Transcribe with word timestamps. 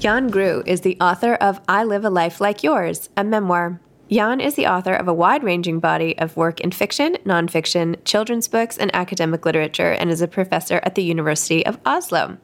Jan 0.00 0.28
Grue 0.28 0.62
is 0.64 0.80
the 0.80 0.96
author 0.98 1.34
of 1.34 1.60
I 1.68 1.84
Live 1.84 2.06
a 2.06 2.08
Life 2.10 2.40
Like 2.40 2.62
Yours, 2.62 3.10
a 3.18 3.22
memoir. 3.22 3.78
Jan 4.10 4.40
is 4.40 4.54
the 4.54 4.66
author 4.66 4.94
of 4.94 5.06
a 5.06 5.12
wide 5.12 5.44
ranging 5.44 5.78
body 5.78 6.16
of 6.16 6.38
work 6.38 6.58
in 6.62 6.70
fiction, 6.70 7.18
nonfiction, 7.26 8.02
children's 8.06 8.48
books, 8.48 8.78
and 8.78 8.90
academic 8.94 9.44
literature, 9.44 9.92
and 9.92 10.10
is 10.10 10.22
a 10.22 10.26
professor 10.26 10.80
at 10.84 10.94
the 10.94 11.02
University 11.02 11.66
of 11.66 11.78
Oslo. 11.84 12.38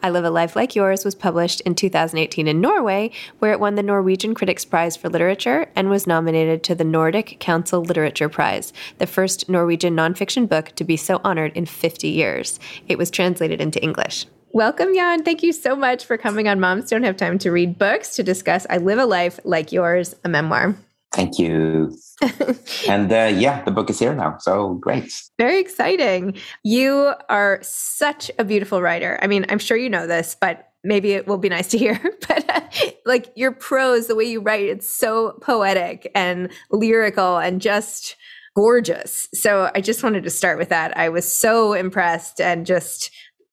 I 0.00 0.10
Live 0.10 0.24
a 0.24 0.30
Life 0.30 0.54
Like 0.54 0.76
Yours 0.76 1.04
was 1.04 1.16
published 1.16 1.60
in 1.62 1.74
2018 1.74 2.46
in 2.46 2.60
Norway, 2.60 3.10
where 3.40 3.50
it 3.50 3.58
won 3.58 3.74
the 3.74 3.82
Norwegian 3.82 4.32
Critics' 4.32 4.64
Prize 4.64 4.96
for 4.96 5.08
Literature 5.08 5.68
and 5.74 5.90
was 5.90 6.06
nominated 6.06 6.62
to 6.62 6.76
the 6.76 6.84
Nordic 6.84 7.40
Council 7.40 7.82
Literature 7.82 8.28
Prize, 8.28 8.72
the 8.98 9.06
first 9.08 9.48
Norwegian 9.48 9.96
nonfiction 9.96 10.48
book 10.48 10.76
to 10.76 10.84
be 10.84 10.96
so 10.96 11.20
honored 11.24 11.56
in 11.56 11.66
50 11.66 12.06
years. 12.06 12.60
It 12.86 12.98
was 12.98 13.10
translated 13.10 13.60
into 13.60 13.82
English. 13.82 14.26
Welcome, 14.52 14.92
Jan. 14.96 15.22
Thank 15.22 15.44
you 15.44 15.52
so 15.52 15.76
much 15.76 16.04
for 16.04 16.18
coming 16.18 16.48
on 16.48 16.58
Moms 16.58 16.90
Don't 16.90 17.04
Have 17.04 17.16
Time 17.16 17.38
to 17.38 17.52
Read 17.52 17.78
Books 17.78 18.16
to 18.16 18.24
discuss 18.24 18.66
I 18.68 18.78
Live 18.78 18.98
a 18.98 19.06
Life 19.06 19.38
Like 19.44 19.70
Yours, 19.70 20.16
a 20.24 20.28
memoir. 20.28 20.74
Thank 21.12 21.38
you. 21.38 21.96
and 22.88 23.12
uh, 23.12 23.32
yeah, 23.32 23.62
the 23.62 23.70
book 23.70 23.90
is 23.90 24.00
here 24.00 24.12
now. 24.12 24.38
So 24.38 24.74
great. 24.74 25.12
Very 25.38 25.60
exciting. 25.60 26.36
You 26.64 27.14
are 27.28 27.60
such 27.62 28.28
a 28.40 28.44
beautiful 28.44 28.82
writer. 28.82 29.20
I 29.22 29.28
mean, 29.28 29.46
I'm 29.48 29.60
sure 29.60 29.76
you 29.76 29.88
know 29.88 30.08
this, 30.08 30.36
but 30.40 30.72
maybe 30.82 31.12
it 31.12 31.28
will 31.28 31.38
be 31.38 31.48
nice 31.48 31.68
to 31.68 31.78
hear. 31.78 32.00
but 32.28 32.50
uh, 32.50 32.90
like 33.06 33.32
your 33.36 33.52
prose, 33.52 34.08
the 34.08 34.16
way 34.16 34.24
you 34.24 34.40
write, 34.40 34.66
it's 34.66 34.88
so 34.88 35.38
poetic 35.42 36.10
and 36.12 36.50
lyrical 36.72 37.38
and 37.38 37.60
just 37.60 38.16
gorgeous. 38.56 39.28
So 39.32 39.70
I 39.76 39.80
just 39.80 40.02
wanted 40.02 40.24
to 40.24 40.30
start 40.30 40.58
with 40.58 40.70
that. 40.70 40.96
I 40.96 41.08
was 41.08 41.32
so 41.32 41.72
impressed 41.72 42.40
and 42.40 42.66
just 42.66 43.12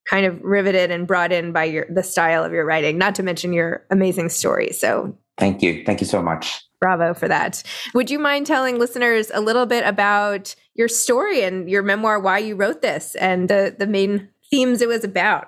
kind 0.09 0.25
of 0.25 0.41
riveted 0.41 0.91
and 0.91 1.07
brought 1.07 1.31
in 1.31 1.51
by 1.51 1.65
your 1.65 1.85
the 1.89 2.03
style 2.03 2.43
of 2.43 2.51
your 2.51 2.65
writing 2.65 2.97
not 2.97 3.15
to 3.15 3.23
mention 3.23 3.53
your 3.53 3.85
amazing 3.91 4.29
story. 4.29 4.71
So 4.71 5.17
thank 5.37 5.61
you. 5.61 5.83
Thank 5.85 6.01
you 6.01 6.07
so 6.07 6.21
much. 6.21 6.63
Bravo 6.79 7.13
for 7.13 7.27
that. 7.27 7.63
Would 7.93 8.11
you 8.11 8.19
mind 8.19 8.45
telling 8.45 8.77
listeners 8.77 9.31
a 9.33 9.41
little 9.41 9.65
bit 9.65 9.85
about 9.85 10.55
your 10.75 10.87
story 10.87 11.43
and 11.43 11.69
your 11.69 11.81
memoir 11.81 12.19
why 12.19 12.37
you 12.37 12.55
wrote 12.55 12.81
this 12.81 13.15
and 13.15 13.49
the 13.49 13.75
the 13.77 13.87
main 13.87 14.29
themes 14.49 14.81
it 14.81 14.87
was 14.87 15.03
about? 15.03 15.47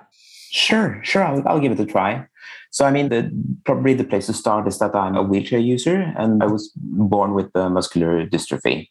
Sure 0.52 1.00
sure. 1.04 1.24
I'll, 1.24 1.48
I'll 1.48 1.60
give 1.60 1.72
it 1.72 1.80
a 1.80 1.86
try 1.86 2.28
so, 2.72 2.86
I 2.86 2.92
mean, 2.92 3.10
the, 3.10 3.32
probably 3.66 3.96
the 3.96 4.04
place 4.04 4.28
to 4.28 4.34
start 4.34 4.68
is 4.68 4.78
that 4.78 4.96
I'm 4.96 5.16
a 5.16 5.24
wheelchair 5.24 5.60
user 5.60 6.14
and 6.18 6.44
I 6.44 6.46
was 6.46 6.72
born 6.76 7.34
with 7.34 7.52
the 7.54 7.68
muscular 7.70 8.28
dystrophy. 8.28 8.90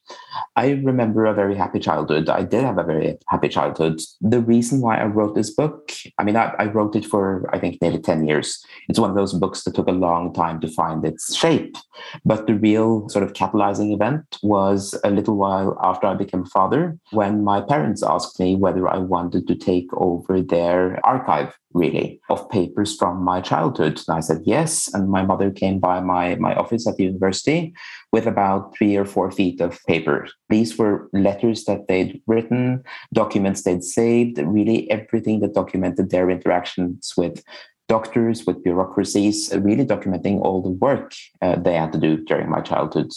I 0.56 0.70
remember 0.70 1.26
a 1.26 1.34
very 1.34 1.54
happy 1.54 1.78
childhood. 1.78 2.28
I 2.28 2.42
did 2.42 2.64
have 2.64 2.78
a 2.78 2.82
very 2.82 3.16
happy 3.28 3.48
childhood. 3.48 4.00
The 4.20 4.40
reason 4.40 4.80
why 4.80 4.98
I 4.98 5.04
wrote 5.04 5.36
this 5.36 5.50
book, 5.50 5.92
I 6.18 6.24
mean, 6.24 6.36
I, 6.36 6.54
I 6.58 6.64
wrote 6.64 6.96
it 6.96 7.04
for, 7.04 7.48
I 7.52 7.60
think, 7.60 7.80
nearly 7.80 8.00
10 8.00 8.26
years. 8.26 8.60
It's 8.88 8.98
one 8.98 9.10
of 9.10 9.16
those 9.16 9.34
books 9.34 9.62
that 9.62 9.76
took 9.76 9.88
a 9.88 9.92
long 9.92 10.34
time 10.34 10.60
to 10.60 10.68
find 10.68 11.04
its 11.04 11.36
shape. 11.36 11.76
But 12.24 12.48
the 12.48 12.54
real 12.54 13.08
sort 13.08 13.22
of 13.22 13.32
catalyzing 13.32 13.94
event 13.94 14.38
was 14.42 14.98
a 15.04 15.10
little 15.10 15.36
while 15.36 15.78
after 15.84 16.08
I 16.08 16.14
became 16.14 16.42
a 16.42 16.46
father 16.46 16.98
when 17.12 17.44
my 17.44 17.60
parents 17.60 18.02
asked 18.02 18.40
me 18.40 18.56
whether 18.56 18.88
I 18.88 18.98
wanted 18.98 19.46
to 19.46 19.54
take 19.54 19.86
over 19.92 20.42
their 20.42 20.98
archive 21.06 21.56
really 21.74 22.20
of 22.30 22.48
papers 22.48 22.96
from 22.96 23.22
my 23.22 23.40
childhood 23.40 23.68
and 23.78 24.16
i 24.16 24.20
said 24.20 24.42
yes. 24.44 24.92
And 24.92 25.10
my 25.10 25.22
mother 25.22 25.50
came 25.50 25.78
by 25.78 26.00
my, 26.00 26.36
my 26.36 26.54
office 26.54 26.86
at 26.86 26.96
the 26.96 27.04
university 27.04 27.72
with 28.12 28.26
about 28.26 28.76
three 28.76 28.96
or 28.96 29.04
four 29.04 29.30
feet 29.30 29.60
of 29.60 29.78
paper. 29.86 30.28
These 30.48 30.78
were 30.78 31.08
letters 31.12 31.64
that 31.64 31.88
they'd 31.88 32.22
written 32.26 32.82
documents 33.12 33.62
they'd 33.62 33.84
saved 33.84 34.38
really 34.38 34.90
everything 34.90 35.40
that 35.40 35.54
documented 35.54 36.10
their 36.10 36.30
interactions 36.30 37.12
with 37.16 37.42
doctors 37.88 38.44
with 38.46 38.62
bureaucracies 38.62 39.50
really 39.60 39.84
documenting 39.84 40.40
all 40.42 40.60
the 40.62 40.70
work 40.70 41.14
uh, 41.40 41.56
they 41.56 41.74
had 41.74 41.90
to 41.90 41.98
do 41.98 42.18
during 42.24 42.48
my 42.48 42.60
childhood 42.60 43.10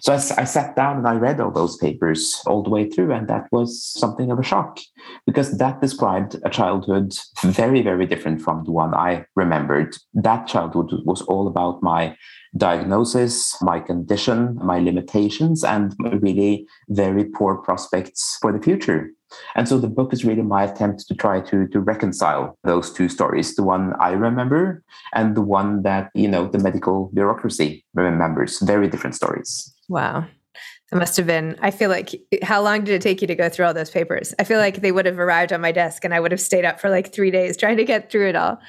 So 0.00 0.12
I, 0.12 0.16
I, 0.16 0.44
sat 0.44 0.74
down 0.74 0.98
and 0.98 1.06
I 1.06 1.14
read 1.14 1.40
all 1.40 1.52
those 1.52 1.76
papers 1.76 2.42
all 2.46 2.62
the 2.62 2.70
way 2.70 2.90
through, 2.90 3.12
and 3.12 3.28
that 3.28 3.46
was 3.52 3.84
something 3.84 4.30
of 4.30 4.38
a 4.38 4.42
shock 4.42 4.80
because 5.26 5.56
that 5.58 5.80
described 5.80 6.36
a 6.44 6.50
childhood 6.50 7.14
very, 7.42 7.82
very 7.82 8.06
different 8.06 8.42
from 8.42 8.64
the 8.64 8.72
one 8.72 8.94
I 8.94 9.24
remembered. 9.36 9.96
That 10.14 10.48
childhood 10.48 10.90
was 11.04 11.22
all 11.22 11.46
about 11.46 11.82
my 11.82 12.16
diagnosis, 12.56 13.56
my 13.62 13.80
condition, 13.80 14.58
my 14.62 14.78
limitations, 14.78 15.64
and 15.64 15.94
really 16.00 16.66
very 16.88 17.24
poor 17.24 17.56
prospects 17.58 18.38
for 18.40 18.52
the 18.52 18.62
future. 18.62 19.10
And 19.54 19.68
so 19.68 19.78
the 19.78 19.88
book 19.88 20.12
is 20.12 20.24
really 20.24 20.42
my 20.42 20.64
attempt 20.64 21.06
to 21.08 21.14
try 21.14 21.40
to, 21.40 21.66
to 21.68 21.80
reconcile 21.80 22.58
those 22.64 22.92
two 22.92 23.08
stories, 23.08 23.54
the 23.54 23.62
one 23.62 23.94
I 24.00 24.10
remember 24.12 24.82
and 25.14 25.36
the 25.36 25.42
one 25.42 25.82
that, 25.82 26.10
you 26.14 26.28
know, 26.28 26.48
the 26.48 26.58
medical 26.58 27.10
bureaucracy 27.14 27.84
remembers. 27.94 28.60
Very 28.60 28.88
different 28.88 29.16
stories. 29.16 29.72
Wow. 29.88 30.26
It 30.92 30.96
must 30.96 31.16
have 31.16 31.26
been, 31.26 31.56
I 31.62 31.70
feel 31.70 31.88
like, 31.88 32.14
how 32.42 32.60
long 32.60 32.84
did 32.84 32.94
it 32.94 33.00
take 33.00 33.22
you 33.22 33.26
to 33.26 33.34
go 33.34 33.48
through 33.48 33.64
all 33.64 33.72
those 33.72 33.88
papers? 33.90 34.34
I 34.38 34.44
feel 34.44 34.58
like 34.58 34.82
they 34.82 34.92
would 34.92 35.06
have 35.06 35.18
arrived 35.18 35.50
on 35.50 35.62
my 35.62 35.72
desk 35.72 36.04
and 36.04 36.12
I 36.12 36.20
would 36.20 36.32
have 36.32 36.40
stayed 36.40 36.66
up 36.66 36.80
for 36.80 36.90
like 36.90 37.14
three 37.14 37.30
days 37.30 37.56
trying 37.56 37.78
to 37.78 37.84
get 37.84 38.10
through 38.10 38.28
it 38.28 38.36
all. 38.36 38.60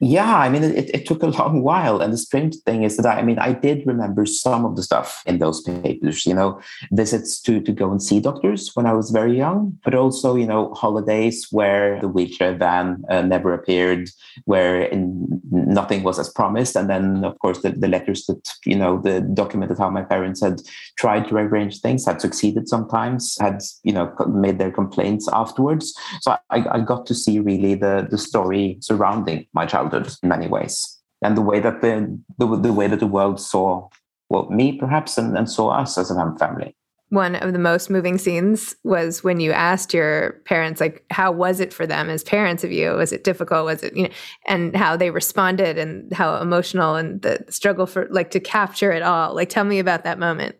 Yeah, 0.00 0.36
I 0.38 0.48
mean, 0.48 0.64
it, 0.64 0.90
it 0.94 1.06
took 1.06 1.22
a 1.22 1.26
long 1.38 1.62
while. 1.62 2.00
And 2.00 2.12
the 2.12 2.18
strange 2.18 2.56
thing 2.66 2.82
is 2.82 2.96
that 2.96 3.06
I, 3.06 3.20
I, 3.20 3.22
mean, 3.22 3.38
I 3.38 3.52
did 3.52 3.86
remember 3.86 4.26
some 4.26 4.64
of 4.64 4.76
the 4.76 4.82
stuff 4.82 5.22
in 5.26 5.38
those 5.38 5.60
papers, 5.62 6.26
you 6.26 6.34
know, 6.34 6.60
visits 6.92 7.40
to, 7.42 7.60
to 7.60 7.72
go 7.72 7.90
and 7.90 8.02
see 8.02 8.20
doctors 8.20 8.70
when 8.74 8.86
I 8.86 8.92
was 8.92 9.10
very 9.10 9.36
young, 9.36 9.78
but 9.84 9.94
also, 9.94 10.36
you 10.36 10.46
know, 10.46 10.74
holidays 10.74 11.48
where 11.50 12.00
the 12.00 12.08
wheelchair 12.08 12.54
van 12.56 13.04
uh, 13.08 13.22
never 13.22 13.52
appeared, 13.52 14.10
where 14.44 14.82
in, 14.82 15.40
nothing 15.50 16.02
was 16.02 16.18
as 16.18 16.28
promised. 16.28 16.76
And 16.76 16.90
then, 16.90 17.24
of 17.24 17.38
course, 17.38 17.60
the, 17.62 17.70
the 17.70 17.88
letters 17.88 18.26
that, 18.26 18.52
you 18.64 18.76
know, 18.76 19.00
the 19.00 19.20
documented 19.20 19.78
how 19.78 19.90
my 19.90 20.02
parents 20.02 20.40
had 20.40 20.60
tried 20.98 21.28
to 21.28 21.36
arrange 21.36 21.80
things, 21.80 22.04
had 22.04 22.20
succeeded 22.20 22.68
sometimes, 22.68 23.36
had, 23.40 23.62
you 23.82 23.92
know, 23.92 24.12
made 24.28 24.58
their 24.58 24.70
complaints 24.70 25.28
afterwards. 25.32 25.94
So 26.20 26.36
I, 26.50 26.64
I 26.70 26.80
got 26.80 27.06
to 27.06 27.14
see 27.14 27.38
really 27.38 27.74
the, 27.74 28.06
the 28.10 28.18
story 28.18 28.78
surrounding 28.80 29.46
my 29.52 29.66
childhood 29.66 29.83
in 29.92 30.28
many 30.28 30.46
ways, 30.46 30.98
and 31.20 31.36
the 31.36 31.42
way 31.42 31.60
that 31.60 31.82
the 31.82 32.18
the, 32.38 32.46
the 32.56 32.72
way 32.72 32.86
that 32.86 33.00
the 33.00 33.06
world 33.06 33.40
saw 33.40 33.88
well 34.30 34.48
me 34.48 34.78
perhaps 34.78 35.18
and, 35.18 35.36
and 35.36 35.50
saw 35.50 35.70
us 35.70 35.98
as 35.98 36.10
a 36.10 36.34
family. 36.38 36.74
One 37.10 37.36
of 37.36 37.52
the 37.52 37.58
most 37.58 37.90
moving 37.90 38.18
scenes 38.18 38.74
was 38.82 39.22
when 39.22 39.38
you 39.38 39.52
asked 39.52 39.94
your 39.94 40.40
parents, 40.46 40.80
like, 40.80 41.04
how 41.10 41.30
was 41.30 41.60
it 41.60 41.72
for 41.72 41.86
them 41.86 42.08
as 42.08 42.24
parents 42.24 42.64
of 42.64 42.72
you? 42.72 42.92
Was 42.92 43.12
it 43.12 43.22
difficult? 43.22 43.66
Was 43.66 43.84
it, 43.84 43.94
you 43.94 44.04
know, 44.04 44.14
and 44.48 44.74
how 44.74 44.96
they 44.96 45.10
responded 45.10 45.78
and 45.78 46.12
how 46.12 46.36
emotional 46.36 46.96
and 46.96 47.22
the 47.22 47.44
struggle 47.50 47.86
for, 47.86 48.08
like, 48.10 48.30
to 48.30 48.40
capture 48.40 48.90
it 48.90 49.02
all. 49.02 49.34
Like, 49.34 49.50
tell 49.50 49.64
me 49.64 49.78
about 49.78 50.02
that 50.04 50.18
moment. 50.18 50.56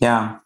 Yeah. 0.00 0.36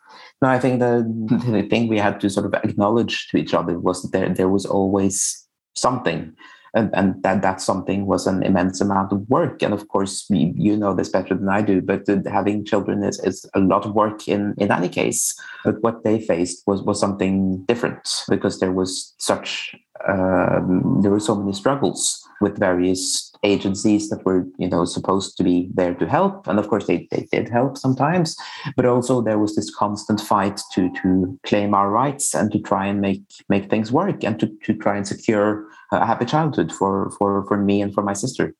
No, 0.42 0.48
I 0.48 0.58
think 0.58 0.80
the, 0.80 1.04
the 1.28 1.68
thing 1.68 1.88
we 1.88 1.98
had 1.98 2.20
to 2.20 2.30
sort 2.30 2.46
of 2.46 2.54
acknowledge 2.64 3.28
to 3.28 3.36
each 3.36 3.54
other 3.54 3.78
was 3.78 4.02
that 4.02 4.12
there, 4.12 4.28
there 4.34 4.48
was 4.48 4.66
always 4.66 5.46
something 5.74 6.34
and, 6.74 6.90
and 6.94 7.22
that 7.22 7.42
that 7.42 7.60
something 7.60 8.06
was 8.06 8.26
an 8.26 8.42
immense 8.42 8.80
amount 8.80 9.12
of 9.12 9.28
work. 9.28 9.62
And 9.62 9.74
of 9.74 9.88
course 9.88 10.26
you 10.28 10.76
know 10.76 10.94
this 10.94 11.08
better 11.08 11.34
than 11.34 11.48
i 11.48 11.62
do 11.62 11.80
but 11.80 12.06
having 12.26 12.64
children 12.64 13.02
is, 13.02 13.18
is 13.20 13.46
a 13.54 13.60
lot 13.60 13.84
of 13.84 13.94
work 13.94 14.28
in 14.28 14.54
in 14.58 14.70
any 14.70 14.88
case. 14.88 15.34
But 15.64 15.82
what 15.82 16.04
they 16.04 16.20
faced 16.20 16.62
was 16.66 16.82
was 16.82 17.00
something 17.00 17.64
different 17.64 18.24
because 18.28 18.60
there 18.60 18.72
was 18.72 19.14
such 19.18 19.74
um, 20.06 21.00
there 21.02 21.10
were 21.10 21.20
so 21.20 21.34
many 21.34 21.52
struggles 21.52 22.24
with 22.40 22.58
various 22.58 23.32
agencies 23.42 24.10
that 24.10 24.24
were 24.24 24.46
you 24.58 24.68
know 24.68 24.84
supposed 24.84 25.36
to 25.36 25.44
be 25.44 25.68
there 25.74 25.94
to 25.94 26.06
help. 26.06 26.46
And 26.46 26.58
of 26.58 26.68
course 26.68 26.86
they, 26.86 27.08
they 27.10 27.26
did 27.32 27.48
help 27.48 27.76
sometimes. 27.76 28.36
But 28.76 28.86
also 28.86 29.20
there 29.20 29.38
was 29.38 29.56
this 29.56 29.74
constant 29.74 30.20
fight 30.20 30.60
to 30.72 30.90
to 31.02 31.38
claim 31.44 31.74
our 31.74 31.90
rights 31.90 32.34
and 32.34 32.52
to 32.52 32.58
try 32.60 32.86
and 32.86 33.00
make 33.00 33.22
make 33.48 33.70
things 33.70 33.90
work 33.90 34.24
and 34.24 34.38
to, 34.40 34.46
to 34.64 34.74
try 34.74 34.96
and 34.96 35.06
secure 35.06 35.66
a 35.92 36.06
happy 36.06 36.24
childhood 36.24 36.72
for 36.72 37.10
for 37.18 37.44
for 37.46 37.56
me 37.56 37.80
and 37.80 37.94
for 37.94 38.02
my 38.02 38.12
sister 38.12 38.54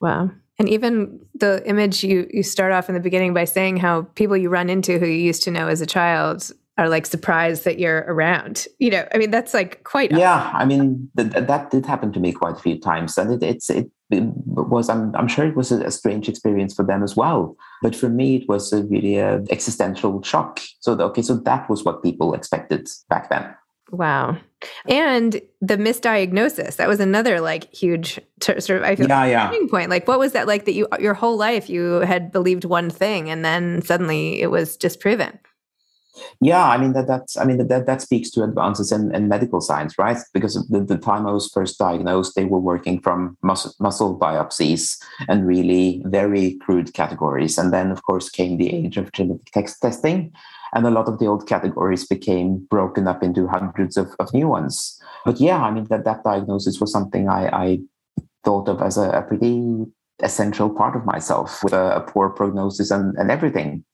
wow 0.00 0.30
and 0.58 0.68
even 0.68 1.20
the 1.34 1.62
image 1.66 2.02
you 2.02 2.28
you 2.32 2.42
start 2.42 2.72
off 2.72 2.88
in 2.88 2.94
the 2.94 3.00
beginning 3.00 3.34
by 3.34 3.44
saying 3.44 3.76
how 3.76 4.02
people 4.14 4.36
you 4.36 4.48
run 4.48 4.68
into 4.68 4.98
who 4.98 5.06
you 5.06 5.22
used 5.22 5.42
to 5.42 5.50
know 5.50 5.68
as 5.68 5.80
a 5.80 5.86
child 5.86 6.52
are 6.78 6.88
like 6.88 7.04
surprised 7.04 7.64
that 7.64 7.78
you're 7.78 8.04
around. 8.06 8.66
You 8.78 8.90
know, 8.90 9.08
I 9.12 9.18
mean, 9.18 9.32
that's 9.32 9.52
like 9.52 9.82
quite. 9.82 10.12
Yeah, 10.12 10.50
I 10.54 10.64
mean, 10.64 11.10
th- 11.16 11.32
that 11.32 11.70
did 11.70 11.84
happen 11.84 12.12
to 12.12 12.20
me 12.20 12.32
quite 12.32 12.56
a 12.56 12.60
few 12.60 12.78
times, 12.78 13.18
and 13.18 13.32
it, 13.32 13.42
it's 13.42 13.68
it, 13.68 13.90
it 14.10 14.22
was. 14.22 14.88
I'm, 14.88 15.14
I'm 15.16 15.26
sure 15.26 15.44
it 15.44 15.56
was 15.56 15.72
a, 15.72 15.90
strange 15.90 16.28
experience 16.28 16.72
for 16.72 16.84
them 16.84 17.02
as 17.02 17.16
well. 17.16 17.56
But 17.82 17.96
for 17.96 18.08
me, 18.08 18.36
it 18.36 18.48
was 18.48 18.72
a 18.72 18.84
really 18.84 19.16
a 19.18 19.42
existential 19.50 20.22
shock. 20.22 20.60
So 20.78 20.92
okay, 20.92 21.22
so 21.22 21.36
that 21.36 21.68
was 21.68 21.84
what 21.84 22.02
people 22.02 22.32
expected 22.32 22.88
back 23.08 23.28
then. 23.28 23.54
Wow. 23.90 24.38
And 24.88 25.40
the 25.60 25.76
misdiagnosis, 25.76 26.76
that 26.76 26.88
was 26.88 27.00
another 27.00 27.40
like 27.40 27.72
huge 27.74 28.20
t- 28.40 28.60
sort 28.60 28.80
of 28.80 28.84
I 28.84 28.96
feel 28.96 29.08
yeah, 29.08 29.24
yeah. 29.24 29.52
point. 29.70 29.90
Like 29.90 30.08
what 30.08 30.18
was 30.18 30.32
that 30.32 30.46
like 30.46 30.64
that 30.64 30.72
you 30.72 30.88
your 30.98 31.14
whole 31.14 31.36
life 31.36 31.68
you 31.68 32.00
had 32.00 32.32
believed 32.32 32.64
one 32.64 32.90
thing 32.90 33.30
and 33.30 33.44
then 33.44 33.82
suddenly 33.82 34.40
it 34.40 34.50
was 34.50 34.76
disproven? 34.76 35.38
Yeah, 36.40 36.66
I 36.66 36.78
mean 36.78 36.92
that 36.92 37.06
that's 37.06 37.36
I 37.36 37.44
mean 37.44 37.66
that 37.66 37.86
that 37.86 38.02
speaks 38.02 38.30
to 38.30 38.42
advances 38.42 38.92
in, 38.92 39.14
in 39.14 39.28
medical 39.28 39.60
science, 39.60 39.98
right? 39.98 40.18
Because 40.32 40.54
the, 40.68 40.80
the 40.80 40.98
time 40.98 41.26
I 41.26 41.32
was 41.32 41.48
first 41.48 41.78
diagnosed, 41.78 42.34
they 42.34 42.44
were 42.44 42.58
working 42.58 43.00
from 43.00 43.36
muscle, 43.42 43.72
muscle 43.80 44.18
biopsies 44.18 44.98
and 45.28 45.46
really 45.46 46.02
very 46.06 46.54
crude 46.56 46.94
categories. 46.94 47.58
And 47.58 47.72
then, 47.72 47.90
of 47.90 48.02
course, 48.02 48.30
came 48.30 48.56
the 48.56 48.72
age 48.72 48.96
of 48.96 49.12
genetic 49.12 49.50
text 49.52 49.80
testing, 49.80 50.32
and 50.74 50.86
a 50.86 50.90
lot 50.90 51.08
of 51.08 51.18
the 51.18 51.26
old 51.26 51.46
categories 51.46 52.06
became 52.06 52.66
broken 52.70 53.06
up 53.06 53.22
into 53.22 53.46
hundreds 53.46 53.96
of, 53.96 54.08
of 54.18 54.32
new 54.32 54.48
ones. 54.48 55.00
But 55.24 55.40
yeah, 55.40 55.62
I 55.62 55.70
mean 55.70 55.84
that 55.90 56.04
that 56.04 56.24
diagnosis 56.24 56.80
was 56.80 56.92
something 56.92 57.28
I, 57.28 57.48
I 57.48 57.78
thought 58.44 58.68
of 58.68 58.82
as 58.82 58.96
a, 58.96 59.10
a 59.10 59.22
pretty 59.22 59.86
essential 60.22 60.70
part 60.70 60.96
of 60.96 61.04
myself 61.04 61.62
with 61.62 61.72
a, 61.72 61.96
a 61.96 62.00
poor 62.00 62.30
prognosis 62.30 62.90
and, 62.90 63.16
and 63.18 63.30
everything 63.30 63.84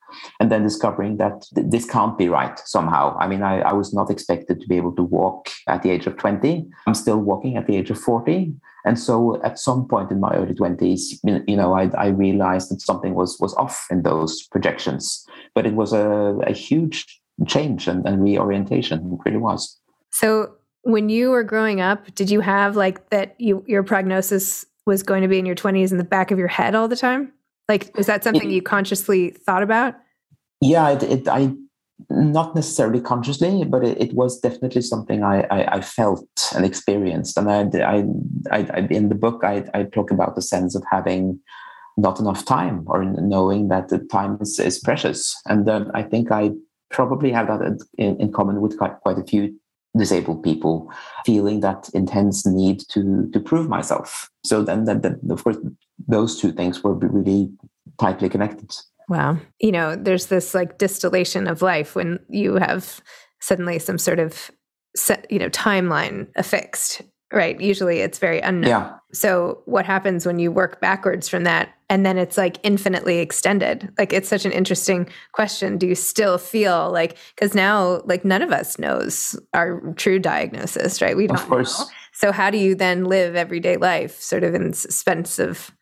and 0.40 0.50
then 0.50 0.62
discovering 0.62 1.16
that 1.18 1.44
th- 1.54 1.66
this 1.70 1.86
can't 1.86 2.16
be 2.16 2.28
right 2.28 2.58
somehow. 2.60 3.16
I 3.18 3.26
mean, 3.26 3.42
I, 3.42 3.60
I, 3.60 3.72
was 3.72 3.92
not 3.92 4.10
expected 4.10 4.60
to 4.60 4.66
be 4.66 4.76
able 4.76 4.94
to 4.96 5.02
walk 5.02 5.50
at 5.68 5.82
the 5.82 5.90
age 5.90 6.06
of 6.06 6.16
20. 6.16 6.66
I'm 6.86 6.94
still 6.94 7.18
walking 7.18 7.56
at 7.56 7.66
the 7.66 7.76
age 7.76 7.90
of 7.90 7.98
40. 7.98 8.54
And 8.84 8.98
so 8.98 9.40
at 9.42 9.58
some 9.58 9.88
point 9.88 10.10
in 10.10 10.20
my 10.20 10.34
early 10.34 10.54
20s, 10.54 11.18
you 11.48 11.56
know, 11.56 11.72
I, 11.74 11.90
I 11.96 12.08
realized 12.08 12.70
that 12.70 12.82
something 12.82 13.14
was, 13.14 13.38
was 13.40 13.54
off 13.54 13.86
in 13.90 14.02
those 14.02 14.42
projections. 14.48 15.26
But 15.54 15.66
it 15.66 15.74
was 15.74 15.92
a, 15.92 16.38
a 16.46 16.52
huge 16.52 17.20
change 17.46 17.88
and, 17.88 18.06
and 18.06 18.22
reorientation. 18.22 18.98
It 19.12 19.18
really 19.24 19.38
was. 19.38 19.78
So 20.10 20.54
when 20.82 21.08
you 21.08 21.30
were 21.30 21.44
growing 21.44 21.80
up, 21.80 22.14
did 22.14 22.30
you 22.30 22.40
have 22.40 22.76
like 22.76 23.10
that 23.10 23.34
you 23.40 23.64
your 23.66 23.82
prognosis 23.82 24.66
was 24.86 25.02
going 25.02 25.22
to 25.22 25.28
be 25.28 25.38
in 25.38 25.46
your 25.46 25.56
20s 25.56 25.92
in 25.92 25.98
the 25.98 26.04
back 26.04 26.30
of 26.30 26.38
your 26.38 26.48
head 26.48 26.74
all 26.74 26.88
the 26.88 26.96
time? 26.96 27.32
Like, 27.68 27.96
is 27.98 28.06
that 28.06 28.22
something 28.22 28.50
you 28.50 28.60
consciously 28.60 29.30
thought 29.30 29.62
about? 29.62 29.94
yeah, 30.64 30.90
it, 30.90 31.02
it, 31.02 31.28
I 31.28 31.52
not 32.10 32.54
necessarily 32.54 33.00
consciously, 33.00 33.64
but 33.64 33.84
it, 33.84 34.00
it 34.00 34.14
was 34.14 34.40
definitely 34.40 34.82
something 34.82 35.22
I, 35.22 35.42
I, 35.50 35.76
I, 35.76 35.80
felt 35.80 36.26
and 36.54 36.64
experienced. 36.64 37.38
And 37.38 37.50
I, 37.50 38.04
I, 38.50 38.66
I, 38.74 38.78
in 38.90 39.10
the 39.10 39.14
book, 39.14 39.44
I, 39.44 39.64
I 39.74 39.84
talk 39.84 40.10
about 40.10 40.34
the 40.34 40.42
sense 40.42 40.74
of 40.74 40.82
having 40.90 41.38
not 41.96 42.18
enough 42.18 42.44
time 42.44 42.84
or 42.86 43.04
knowing 43.04 43.68
that 43.68 43.88
the 43.88 43.98
time 43.98 44.38
is, 44.40 44.58
is 44.58 44.78
precious. 44.78 45.40
And 45.46 45.68
um, 45.68 45.90
I 45.94 46.02
think 46.02 46.32
I 46.32 46.50
probably 46.90 47.30
have 47.32 47.46
that 47.48 47.80
in, 47.98 48.20
in 48.20 48.32
common 48.32 48.60
with 48.60 48.78
quite, 48.78 48.98
quite 49.00 49.18
a 49.18 49.24
few 49.24 49.54
disabled 49.96 50.42
people 50.42 50.90
feeling 51.24 51.60
that 51.60 51.88
intense 51.94 52.44
need 52.44 52.80
to 52.88 53.30
to 53.32 53.38
prove 53.38 53.68
myself 53.68 54.28
so 54.44 54.60
then 54.60 54.86
that, 54.86 55.02
that 55.02 55.20
of 55.30 55.44
course 55.44 55.56
those 56.08 56.40
two 56.40 56.50
things 56.50 56.82
were 56.82 56.94
really 56.94 57.48
tightly 58.00 58.28
connected 58.28 58.74
Wow. 59.08 59.38
You 59.60 59.72
know, 59.72 59.96
there's 59.96 60.26
this 60.26 60.54
like 60.54 60.78
distillation 60.78 61.46
of 61.46 61.62
life 61.62 61.94
when 61.94 62.20
you 62.28 62.54
have 62.56 63.00
suddenly 63.40 63.78
some 63.78 63.98
sort 63.98 64.18
of 64.18 64.50
set, 64.96 65.30
you 65.30 65.38
know, 65.38 65.50
timeline 65.50 66.28
affixed, 66.36 67.02
right? 67.32 67.60
Usually 67.60 68.00
it's 68.00 68.18
very 68.18 68.40
unknown. 68.40 68.70
Yeah. 68.70 68.92
So 69.12 69.62
what 69.66 69.86
happens 69.86 70.26
when 70.26 70.38
you 70.38 70.50
work 70.50 70.80
backwards 70.80 71.28
from 71.28 71.44
that 71.44 71.74
and 71.88 72.04
then 72.04 72.18
it's 72.18 72.36
like 72.36 72.58
infinitely 72.62 73.18
extended? 73.18 73.92
Like 73.98 74.12
it's 74.12 74.28
such 74.28 74.44
an 74.44 74.52
interesting 74.52 75.08
question. 75.32 75.78
Do 75.78 75.86
you 75.86 75.94
still 75.94 76.38
feel 76.38 76.90
like 76.92 77.16
cuz 77.36 77.54
now 77.54 78.02
like 78.04 78.24
none 78.24 78.42
of 78.42 78.50
us 78.52 78.78
knows 78.78 79.38
our 79.52 79.80
true 79.96 80.18
diagnosis, 80.18 81.00
right? 81.00 81.16
We 81.16 81.26
don't 81.26 81.38
Of 81.38 81.48
course. 81.48 81.78
Know. 81.78 81.86
So 82.12 82.32
how 82.32 82.50
do 82.50 82.58
you 82.58 82.74
then 82.74 83.04
live 83.04 83.34
everyday 83.34 83.76
life 83.76 84.20
sort 84.20 84.44
of 84.44 84.54
in 84.54 84.72
suspense 84.72 85.38
of 85.38 85.72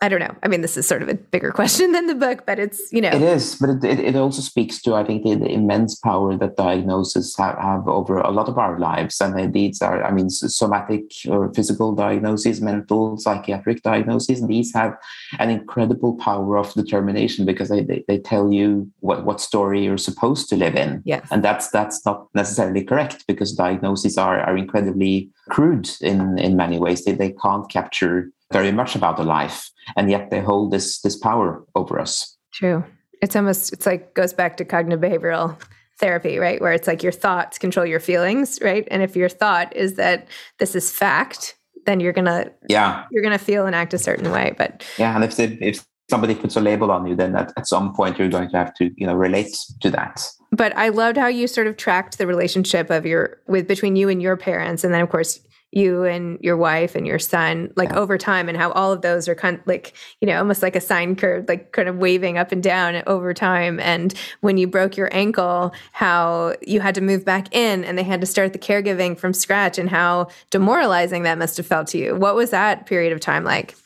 I 0.00 0.08
don't 0.08 0.20
know. 0.20 0.34
I 0.44 0.48
mean, 0.48 0.60
this 0.60 0.76
is 0.76 0.86
sort 0.86 1.02
of 1.02 1.08
a 1.08 1.14
bigger 1.14 1.50
question 1.58 1.92
than 1.92 2.06
the 2.06 2.14
book, 2.14 2.44
but 2.46 2.58
it's, 2.58 2.92
you 2.92 3.00
know. 3.00 3.10
It 3.10 3.22
is, 3.22 3.56
but 3.56 3.70
it, 3.70 3.84
it, 3.84 4.00
it 4.00 4.16
also 4.16 4.42
speaks 4.42 4.80
to, 4.82 4.94
I 4.94 5.04
think, 5.04 5.24
the, 5.24 5.34
the 5.34 5.50
immense 5.50 5.96
power 5.96 6.36
that 6.36 6.56
diagnoses 6.56 7.36
have, 7.36 7.58
have, 7.58 7.88
over 7.88 8.18
a 8.18 8.30
lot 8.30 8.48
of 8.48 8.58
our 8.58 8.78
lives. 8.78 9.20
And 9.20 9.52
these 9.52 9.82
are, 9.82 10.04
I 10.04 10.10
mean, 10.12 10.30
somatic 10.30 11.10
or 11.28 11.52
physical 11.52 11.94
diagnoses, 11.94 12.60
mental, 12.60 13.16
psychiatric 13.18 13.82
diagnoses, 13.82 14.40
and 14.40 14.48
these 14.48 14.72
have 14.74 14.96
an 15.38 15.50
incredible 15.50 16.16
power 16.16 16.56
of 16.56 16.72
determination 16.74 17.44
because 17.44 17.68
they, 17.68 17.82
they, 17.82 18.04
they 18.06 18.18
tell 18.18 18.52
you 18.52 18.90
what, 19.00 19.24
what 19.24 19.40
story 19.40 19.84
you're 19.84 19.98
supposed 19.98 20.48
to 20.50 20.56
live 20.56 20.76
in. 20.76 21.02
And 21.30 21.42
that's 21.42 21.70
that's 21.70 22.04
not 22.06 22.28
necessarily 22.34 22.84
correct 22.84 23.24
because 23.26 23.52
diagnoses 23.52 24.16
are, 24.16 24.40
are 24.40 24.56
incredibly 24.56 25.30
crude 25.48 25.90
in, 26.00 26.38
in 26.38 26.56
many 26.56 26.78
ways. 26.78 27.04
They, 27.04 27.12
they 27.12 27.32
can't 27.32 27.68
capture 27.70 28.30
very 28.52 28.72
much 28.72 28.96
about 28.96 29.16
the 29.16 29.24
life 29.24 29.70
and 29.96 30.10
yet 30.10 30.30
they 30.30 30.40
hold 30.40 30.72
this 30.72 31.00
this 31.00 31.16
power 31.16 31.64
over 31.74 31.98
us. 32.00 32.36
True. 32.52 32.84
It's 33.22 33.36
almost 33.36 33.72
it's 33.72 33.86
like 33.86 34.14
goes 34.14 34.32
back 34.32 34.56
to 34.58 34.64
cognitive 34.64 35.00
behavioral 35.00 35.60
therapy 35.98 36.38
right? 36.38 36.60
Where 36.60 36.72
it's 36.72 36.86
like 36.86 37.02
your 37.02 37.12
thoughts 37.12 37.58
control 37.58 37.86
your 37.86 38.00
feelings 38.00 38.58
right? 38.62 38.86
And 38.90 39.02
if 39.02 39.16
your 39.16 39.28
thought 39.28 39.74
is 39.76 39.94
that 39.94 40.28
this 40.58 40.74
is 40.74 40.90
fact 40.90 41.54
then 41.86 42.00
you're 42.00 42.12
gonna 42.12 42.50
yeah. 42.68 43.04
you're 43.10 43.22
gonna 43.22 43.38
feel 43.38 43.66
and 43.66 43.74
act 43.74 43.94
a 43.94 43.98
certain 43.98 44.30
way 44.30 44.54
but 44.58 44.84
yeah 44.98 45.14
and 45.14 45.24
if 45.24 45.36
they, 45.36 45.46
if 45.60 45.86
somebody 46.10 46.34
puts 46.34 46.54
a 46.56 46.60
label 46.60 46.90
on 46.90 47.06
you 47.06 47.16
then 47.16 47.34
at, 47.34 47.52
at 47.56 47.66
some 47.66 47.94
point 47.94 48.18
you're 48.18 48.28
going 48.28 48.48
to 48.50 48.56
have 48.56 48.74
to 48.74 48.90
you 48.96 49.06
know 49.06 49.14
relate 49.14 49.56
to 49.80 49.90
that. 49.90 50.26
But 50.52 50.76
i 50.76 50.88
loved 50.88 51.16
how 51.16 51.28
you 51.28 51.46
sort 51.46 51.66
of 51.66 51.76
tracked 51.76 52.18
the 52.18 52.26
relationship 52.26 52.90
of 52.90 53.06
your 53.06 53.38
with 53.46 53.66
between 53.66 53.96
you 53.96 54.08
and 54.08 54.20
your 54.20 54.36
parents 54.36 54.84
and 54.84 54.92
then 54.92 55.00
of 55.00 55.08
course 55.08 55.40
you 55.72 56.04
and 56.04 56.38
your 56.40 56.56
wife 56.56 56.94
and 56.94 57.06
your 57.06 57.18
son 57.18 57.70
like 57.76 57.90
yeah. 57.90 57.98
over 57.98 58.16
time 58.16 58.48
and 58.48 58.56
how 58.56 58.72
all 58.72 58.90
of 58.90 59.02
those 59.02 59.28
are 59.28 59.34
kind 59.34 59.58
of 59.58 59.66
like 59.66 59.92
you 60.20 60.26
know 60.26 60.38
almost 60.38 60.62
like 60.62 60.74
a 60.74 60.80
sine 60.80 61.14
curve 61.14 61.44
like 61.46 61.72
kind 61.72 61.88
of 61.88 61.96
waving 61.96 62.38
up 62.38 62.52
and 62.52 62.62
down 62.62 63.02
over 63.06 63.34
time. 63.34 63.78
And 63.80 64.14
when 64.40 64.56
you 64.56 64.66
broke 64.66 64.96
your 64.96 65.10
ankle 65.12 65.72
how 65.92 66.54
you 66.66 66.80
had 66.80 66.94
to 66.94 67.00
move 67.00 67.24
back 67.24 67.54
in 67.54 67.84
and 67.84 67.98
they 67.98 68.02
had 68.02 68.20
to 68.20 68.26
start 68.26 68.52
the 68.52 68.58
caregiving 68.58 69.18
from 69.18 69.34
scratch 69.34 69.78
and 69.78 69.90
how 69.90 70.28
demoralizing 70.50 71.22
that 71.24 71.38
must 71.38 71.58
have 71.58 71.66
felt 71.66 71.88
to 71.88 71.98
you. 71.98 72.16
What 72.16 72.34
was 72.34 72.50
that 72.50 72.86
period 72.86 73.12
of 73.12 73.20
time 73.20 73.44
like? 73.44 73.76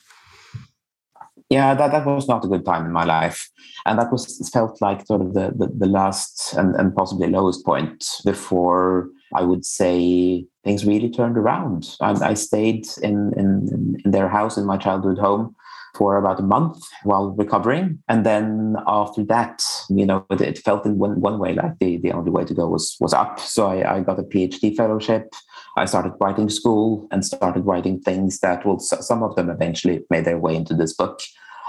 Yeah 1.50 1.74
that, 1.74 1.90
that 1.90 2.06
was 2.06 2.28
not 2.28 2.44
a 2.44 2.48
good 2.48 2.64
time 2.64 2.86
in 2.86 2.92
my 2.92 3.04
life. 3.04 3.50
And 3.84 3.98
that 3.98 4.12
was 4.12 4.48
felt 4.52 4.80
like 4.80 5.04
sort 5.04 5.20
of 5.20 5.34
the 5.34 5.52
the, 5.56 5.66
the 5.76 5.86
last 5.86 6.54
and, 6.54 6.76
and 6.76 6.94
possibly 6.94 7.26
lowest 7.26 7.64
point 7.66 8.20
before 8.24 9.08
i 9.34 9.42
would 9.42 9.64
say 9.64 10.46
things 10.64 10.84
really 10.84 11.10
turned 11.10 11.36
around. 11.36 11.96
I, 12.00 12.12
I 12.30 12.34
stayed 12.34 12.86
in, 13.02 13.32
in, 13.36 13.98
in 14.04 14.10
their 14.10 14.28
house 14.28 14.56
in 14.56 14.64
my 14.64 14.76
childhood 14.76 15.18
home 15.18 15.54
for 15.94 16.16
about 16.16 16.40
a 16.40 16.42
month 16.42 16.82
while 17.04 17.30
recovering. 17.30 17.98
And 18.08 18.24
then 18.24 18.76
after 18.86 19.24
that, 19.24 19.62
you 19.90 20.06
know, 20.06 20.24
it, 20.30 20.40
it, 20.40 20.58
felt 20.58 20.86
in 20.86 20.98
one, 20.98 21.20
one 21.20 21.38
way 21.38 21.54
like 21.54 21.78
the, 21.80 21.98
the 21.98 22.12
only 22.12 22.30
way 22.30 22.44
to 22.44 22.54
go 22.54 22.66
was, 22.66 22.96
was 22.98 23.12
up. 23.12 23.40
So 23.40 23.66
I, 23.66 23.96
I 23.96 24.00
got 24.00 24.18
a 24.18 24.22
PhD 24.22 24.74
fellowship. 24.74 25.34
I 25.76 25.84
started 25.84 26.14
writing 26.20 26.48
school 26.48 27.08
and 27.10 27.24
started 27.24 27.66
writing 27.66 28.00
things 28.00 28.38
that 28.40 28.64
will, 28.64 28.78
some 28.78 29.22
of 29.22 29.36
them 29.36 29.50
eventually 29.50 30.00
made 30.08 30.24
their 30.24 30.38
way 30.38 30.56
into 30.56 30.74
this 30.74 30.94
book. 30.94 31.20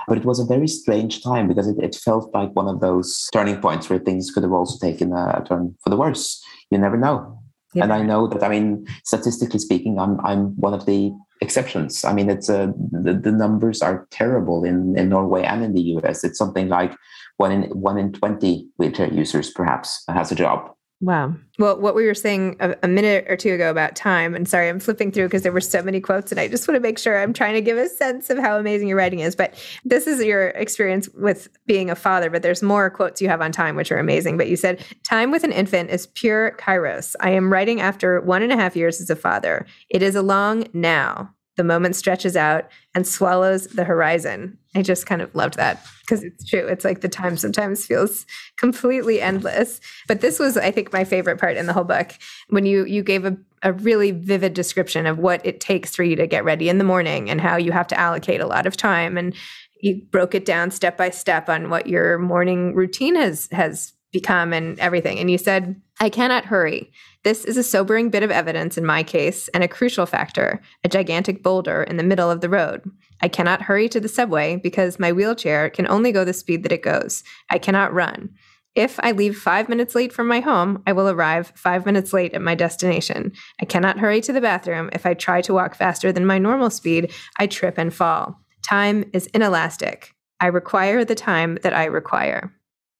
But 0.07 0.17
it 0.17 0.25
was 0.25 0.39
a 0.39 0.45
very 0.45 0.67
strange 0.67 1.23
time 1.23 1.47
because 1.47 1.67
it, 1.67 1.77
it 1.81 1.95
felt 1.95 2.33
like 2.33 2.51
one 2.51 2.67
of 2.67 2.81
those 2.81 3.29
turning 3.33 3.59
points 3.61 3.89
where 3.89 3.99
things 3.99 4.31
could 4.31 4.43
have 4.43 4.51
also 4.51 4.77
taken 4.77 5.13
a 5.13 5.43
turn 5.47 5.75
for 5.83 5.89
the 5.89 5.97
worse. 5.97 6.43
You 6.69 6.77
never 6.77 6.97
know. 6.97 7.42
Yeah. 7.73 7.83
And 7.83 7.93
I 7.93 8.01
know 8.01 8.27
that, 8.27 8.43
I 8.43 8.49
mean, 8.49 8.87
statistically 9.03 9.59
speaking, 9.59 9.99
I'm, 9.99 10.19
I'm 10.25 10.55
one 10.59 10.73
of 10.73 10.85
the 10.85 11.11
exceptions. 11.41 12.03
I 12.05 12.13
mean, 12.13 12.29
it's 12.29 12.49
a, 12.49 12.73
the, 12.91 13.13
the 13.13 13.31
numbers 13.31 13.81
are 13.81 14.07
terrible 14.11 14.63
in, 14.63 14.97
in 14.97 15.09
Norway 15.09 15.43
and 15.43 15.63
in 15.63 15.73
the 15.73 15.81
US. 15.97 16.23
It's 16.23 16.37
something 16.37 16.69
like 16.69 16.95
one 17.37 17.51
in, 17.51 17.63
one 17.71 17.97
in 17.97 18.13
20 18.13 18.67
wheelchair 18.77 19.11
users 19.11 19.51
perhaps 19.51 20.03
has 20.07 20.31
a 20.31 20.35
job. 20.35 20.72
Wow. 21.01 21.35
Well, 21.59 21.77
what 21.79 21.95
we 21.95 22.05
were 22.05 22.13
saying 22.13 22.55
a, 22.61 22.75
a, 22.81 22.87
minute 22.87 23.25
or 23.27 23.35
two 23.35 23.53
ago 23.53 23.69
about 23.69 23.93
time, 23.93 24.35
and 24.35 24.47
sorry, 24.47 24.69
I'm 24.69 24.79
flipping 24.79 25.11
through 25.11 25.25
because 25.25 25.43
there 25.43 25.51
were 25.51 25.59
so 25.59 25.83
many 25.83 25.99
quotes, 25.99 26.31
and 26.31 26.39
I 26.39 26.47
just 26.47 26.65
want 26.65 26.77
to 26.77 26.79
make 26.79 26.97
sure 26.97 27.21
I'm 27.21 27.33
trying 27.33 27.55
to 27.55 27.61
give 27.61 27.77
a 27.77 27.89
sense 27.89 28.29
of 28.29 28.37
how 28.37 28.57
amazing 28.57 28.87
your 28.87 28.97
writing 28.97 29.19
is. 29.19 29.35
But 29.35 29.53
this 29.83 30.07
is 30.07 30.23
your 30.23 30.49
experience 30.49 31.09
with 31.09 31.49
being 31.65 31.89
a 31.89 31.95
father, 31.95 32.29
but 32.29 32.41
there's 32.41 32.63
more 32.63 32.89
quotes 32.89 33.21
you 33.21 33.27
have 33.27 33.41
on 33.41 33.51
time, 33.51 33.75
which 33.75 33.91
are 33.91 33.99
amazing. 33.99 34.37
But 34.37 34.47
you 34.47 34.55
said, 34.55 34.83
Time 35.03 35.29
with 35.29 35.43
an 35.43 35.51
infant 35.51 35.89
is 35.89 36.07
pure 36.07 36.55
kairos. 36.57 37.15
I 37.19 37.31
am 37.31 37.51
writing 37.51 37.81
after 37.81 38.21
one 38.21 38.41
and 38.41 38.53
a 38.53 38.57
half 38.57 38.75
years 38.75 39.01
as 39.01 39.09
a 39.09 39.15
father. 39.15 39.65
It 39.89 40.01
is 40.01 40.15
a 40.15 40.21
long 40.21 40.67
now. 40.73 41.33
The 41.55 41.63
moment 41.63 41.95
stretches 41.95 42.35
out 42.35 42.69
and 42.95 43.07
swallows 43.07 43.67
the 43.67 43.83
horizon. 43.83 44.57
I 44.75 44.81
just 44.81 45.05
kind 45.05 45.21
of 45.21 45.33
loved 45.35 45.55
that 45.55 45.85
because 46.01 46.23
it's 46.23 46.43
true. 46.49 46.65
It's 46.67 46.83
like 46.83 47.01
the 47.01 47.09
time 47.09 47.37
sometimes 47.37 47.85
feels 47.85 48.25
completely 48.57 49.21
endless. 49.21 49.79
But 50.07 50.21
this 50.21 50.39
was, 50.39 50.57
I 50.57 50.71
think, 50.71 50.91
my 50.91 51.03
favorite 51.03 51.39
part 51.39 51.57
in 51.57 51.67
the 51.67 51.73
whole 51.73 51.83
book 51.83 52.13
when 52.49 52.65
you 52.65 52.85
you 52.85 53.03
gave 53.03 53.25
a, 53.25 53.37
a 53.61 53.73
really 53.73 54.11
vivid 54.11 54.53
description 54.53 55.05
of 55.05 55.19
what 55.19 55.45
it 55.45 55.59
takes 55.59 55.95
for 55.95 56.03
you 56.03 56.15
to 56.15 56.27
get 56.27 56.43
ready 56.43 56.69
in 56.69 56.79
the 56.79 56.83
morning 56.83 57.29
and 57.29 57.39
how 57.39 57.55
you 57.55 57.71
have 57.71 57.87
to 57.87 57.99
allocate 57.99 58.41
a 58.41 58.47
lot 58.47 58.65
of 58.65 58.75
time 58.75 59.17
and 59.17 59.35
you 59.79 60.01
broke 60.11 60.33
it 60.33 60.45
down 60.45 60.71
step 60.71 60.97
by 60.97 61.09
step 61.09 61.49
on 61.49 61.69
what 61.69 61.87
your 61.87 62.17
morning 62.17 62.73
routine 62.73 63.15
has 63.15 63.49
has 63.51 63.93
become 64.13 64.53
and 64.53 64.79
everything. 64.79 65.19
And 65.19 65.29
you 65.29 65.37
said, 65.37 65.75
I 65.99 66.09
cannot 66.09 66.45
hurry. 66.45 66.91
This 67.23 67.43
is 67.43 67.57
a 67.57 67.63
sobering 67.63 68.09
bit 68.09 68.23
of 68.23 68.31
evidence 68.31 68.77
in 68.77 68.85
my 68.85 69.03
case 69.03 69.49
and 69.49 69.63
a 69.63 69.67
crucial 69.67 70.05
factor, 70.05 70.61
a 70.83 70.89
gigantic 70.89 71.43
boulder 71.43 71.83
in 71.83 71.97
the 71.97 72.03
middle 72.03 72.31
of 72.31 72.41
the 72.41 72.49
road. 72.49 72.83
I 73.21 73.27
cannot 73.27 73.63
hurry 73.63 73.89
to 73.89 73.99
the 73.99 74.07
subway 74.07 74.55
because 74.55 74.99
my 74.99 75.11
wheelchair 75.11 75.69
can 75.69 75.87
only 75.87 76.11
go 76.11 76.23
the 76.23 76.33
speed 76.33 76.63
that 76.63 76.71
it 76.71 76.83
goes. 76.83 77.23
I 77.49 77.57
cannot 77.57 77.93
run. 77.93 78.29
If 78.75 78.99
I 79.03 79.11
leave 79.11 79.37
five 79.37 79.69
minutes 79.69 79.93
late 79.93 80.11
from 80.11 80.27
my 80.27 80.39
home, 80.39 80.81
I 80.87 80.93
will 80.93 81.07
arrive 81.07 81.53
five 81.55 81.85
minutes 81.85 82.11
late 82.11 82.33
at 82.33 82.41
my 82.41 82.55
destination. 82.55 83.31
I 83.61 83.65
cannot 83.65 83.99
hurry 83.99 84.19
to 84.21 84.33
the 84.33 84.41
bathroom. 84.41 84.89
If 84.93 85.05
I 85.05 85.13
try 85.13 85.41
to 85.41 85.53
walk 85.53 85.75
faster 85.75 86.11
than 86.11 86.25
my 86.25 86.39
normal 86.39 86.71
speed, 86.71 87.11
I 87.37 87.47
trip 87.47 87.77
and 87.77 87.93
fall. 87.93 88.39
Time 88.63 89.09
is 89.13 89.27
inelastic. 89.27 90.13
I 90.39 90.47
require 90.47 91.05
the 91.05 91.15
time 91.15 91.59
that 91.61 91.73
I 91.73 91.85
require. 91.85 92.51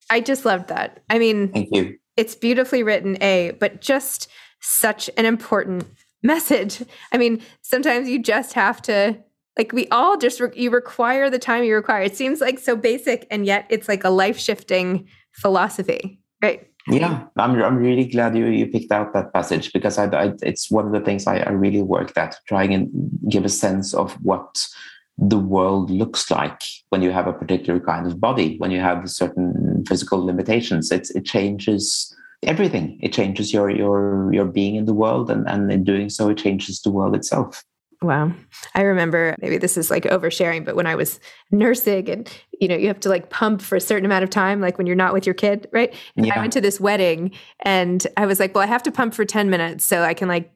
I 0.10 0.20
just 0.20 0.46
loved 0.46 0.68
that. 0.68 1.04
I 1.10 1.20
mean, 1.20 1.52
thank 1.52 1.70
you 1.72 1.98
it's 2.18 2.36
beautifully 2.36 2.84
written, 2.84 3.18
A, 3.22 3.52
but 3.60 3.82
just 3.82 4.30
such 4.62 5.10
an 5.18 5.26
important 5.26 5.86
message. 6.24 6.84
I 7.12 7.18
mean, 7.18 7.42
sometimes 7.62 8.10
you 8.10 8.22
just 8.22 8.54
have 8.54 8.82
to 8.84 9.18
like 9.58 9.72
we 9.72 9.88
all 9.90 10.18
just 10.18 10.40
re- 10.40 10.50
you 10.56 10.72
require 10.72 11.30
the 11.30 11.38
time 11.38 11.64
you 11.64 11.76
require. 11.76 12.02
It 12.02 12.16
seems 12.16 12.42
like 12.42 12.58
so 12.58 12.76
basic 12.76 13.28
and 13.30 13.46
yet 13.46 13.68
it's 13.70 13.88
like 13.88 14.04
a 14.04 14.10
life-shifting 14.10 15.08
philosophy, 15.34 16.20
right? 16.42 16.68
Yeah, 16.88 17.26
I'm, 17.38 17.62
I'm 17.62 17.78
really 17.78 18.06
glad 18.06 18.36
you, 18.36 18.48
you 18.48 18.66
picked 18.68 18.92
out 18.92 19.14
that 19.14 19.32
passage 19.32 19.72
because 19.72 19.98
I, 19.98 20.06
I 20.08 20.34
it's 20.42 20.72
one 20.72 20.88
of 20.88 20.92
the 20.92 21.02
things 21.02 21.28
I, 21.28 21.38
I 21.38 21.52
really 21.52 21.84
worked 21.84 22.18
at, 22.18 22.36
trying 22.48 22.74
and 22.74 22.90
give 23.30 23.46
a 23.46 23.50
sense 23.50 23.94
of 23.94 24.14
what 24.24 24.68
the 25.18 25.38
world 25.38 25.92
looks 25.92 26.32
like 26.32 26.62
when 26.90 27.02
you 27.02 27.12
have 27.12 27.28
a 27.28 27.34
particular 27.34 27.80
kind 27.80 28.08
of 28.08 28.20
body, 28.20 28.58
when 28.58 28.72
you 28.72 28.80
have 28.80 29.04
a 29.04 29.08
certain 29.08 29.73
physical 29.86 30.26
limitations. 30.26 30.92
It's, 30.92 31.10
it 31.12 31.26
changes 31.26 32.16
everything. 32.44 33.00
It 33.02 33.14
changes 33.14 33.54
your 33.54 33.70
your 33.70 34.34
your 34.34 34.46
being 34.46 34.76
in 34.76 34.86
the 34.86 34.94
world, 34.94 35.30
and, 35.30 35.48
and 35.48 35.72
in 35.72 35.84
doing 35.84 36.10
so, 36.10 36.30
it 36.30 36.38
changes 36.38 36.82
the 36.82 36.92
world 36.92 37.16
itself. 37.16 37.64
Wow. 38.02 38.34
I 38.76 38.82
remember 38.82 39.36
maybe 39.42 39.58
this 39.58 39.78
is 39.78 39.90
like 39.90 40.04
oversharing, 40.04 40.66
but 40.66 40.76
when 40.76 40.86
I 40.86 40.96
was 40.96 41.22
nursing 41.52 42.10
and 42.10 42.30
you 42.60 42.68
know, 42.68 42.76
you 42.76 42.88
have 42.88 43.00
to 43.02 43.10
like 43.10 43.30
pump 43.30 43.62
for 43.62 43.78
a 43.78 43.82
certain 43.82 44.06
amount 44.06 44.26
of 44.26 44.30
time, 44.30 44.60
like 44.60 44.78
when 44.78 44.88
you're 44.88 44.96
not 44.96 45.14
with 45.14 45.26
your 45.26 45.34
kid, 45.34 45.68
right? 45.72 45.94
And 46.18 46.26
yeah. 46.26 46.36
I 46.36 46.40
went 46.40 46.54
to 46.54 46.62
this 46.62 46.80
wedding 46.80 47.32
and 47.62 48.06
I 48.18 48.26
was 48.26 48.40
like, 48.40 48.54
well, 48.54 48.64
I 48.64 48.68
have 48.68 48.84
to 48.84 48.92
pump 48.92 49.14
for 49.14 49.24
10 49.24 49.50
minutes 49.50 49.86
so 49.86 50.04
I 50.04 50.14
can 50.14 50.28
like, 50.28 50.52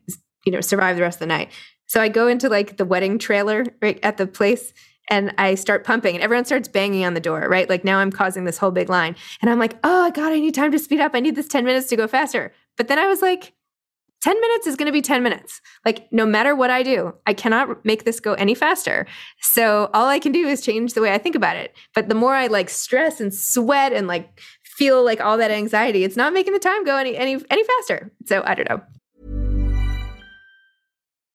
you 0.46 0.52
know, 0.52 0.62
survive 0.62 0.98
the 0.98 1.02
rest 1.04 1.18
of 1.18 1.20
the 1.22 1.28
night. 1.28 1.52
So 1.86 2.02
I 2.02 2.10
go 2.10 2.28
into 2.28 2.50
like 2.50 2.78
the 2.78 2.86
wedding 2.86 3.18
trailer 3.18 3.66
right 3.82 4.00
at 4.04 4.18
the 4.18 4.28
place 4.28 4.74
and 5.10 5.34
I 5.38 5.56
start 5.56 5.84
pumping 5.84 6.16
and 6.16 6.24
everyone 6.24 6.46
starts 6.46 6.68
banging 6.68 7.06
on 7.06 7.14
the 7.14 7.20
door, 7.20 7.48
right? 7.50 7.70
Like 7.70 7.84
now 7.84 8.00
I'm 8.00 8.12
causing 8.12 8.44
this 8.44 8.58
whole 8.58 8.72
big 8.72 8.90
line. 8.90 9.16
And 9.42 9.50
I'm 9.50 9.60
like, 9.60 9.78
oh 9.84 10.12
God, 10.12 10.34
I 10.34 10.40
need 10.40 10.54
time 10.54 10.72
to 10.72 10.80
speed 10.80 11.00
up. 11.00 11.12
I 11.14 11.20
need 11.20 11.36
this 11.36 11.48
10 11.48 11.66
minutes 11.66 11.88
to 11.90 11.96
go 11.96 12.08
faster. 12.08 12.54
But 12.76 12.88
then 12.88 13.00
I 13.00 13.08
was 13.08 13.22
like, 13.22 13.54
10 14.24 14.40
minutes 14.42 14.68
is 14.68 14.76
going 14.76 14.88
to 14.88 14.92
be 14.92 15.02
10 15.02 15.22
minutes. 15.22 15.62
Like, 15.86 16.12
no 16.12 16.26
matter 16.26 16.56
what 16.56 16.72
I 16.72 16.82
do, 16.82 17.14
I 17.26 17.34
cannot 17.34 17.86
make 17.86 18.04
this 18.04 18.20
go 18.20 18.34
any 18.34 18.56
faster. 18.56 19.06
So, 19.42 19.90
all 19.94 20.08
I 20.08 20.20
can 20.20 20.32
do 20.32 20.48
is 20.48 20.62
change 20.62 20.94
the 20.94 21.02
way 21.02 21.14
I 21.14 21.18
think 21.18 21.36
about 21.36 21.56
it. 21.56 21.76
But 21.94 22.10
the 22.10 22.16
more 22.16 22.34
I 22.34 22.48
like 22.48 22.70
stress 22.70 23.22
and 23.22 23.34
sweat 23.34 23.94
and 23.94 24.08
like 24.08 24.42
feel 24.64 25.04
like 25.04 25.22
all 25.22 25.38
that 25.38 25.52
anxiety, 25.52 26.04
it's 26.04 26.18
not 26.18 26.34
making 26.34 26.54
the 26.54 26.60
time 26.60 26.84
go 26.84 26.98
any 26.98 27.16
any 27.16 27.40
any 27.52 27.64
faster. 27.64 28.12
So, 28.26 28.42
I 28.44 28.56
don't 28.56 28.70
know. 28.70 28.82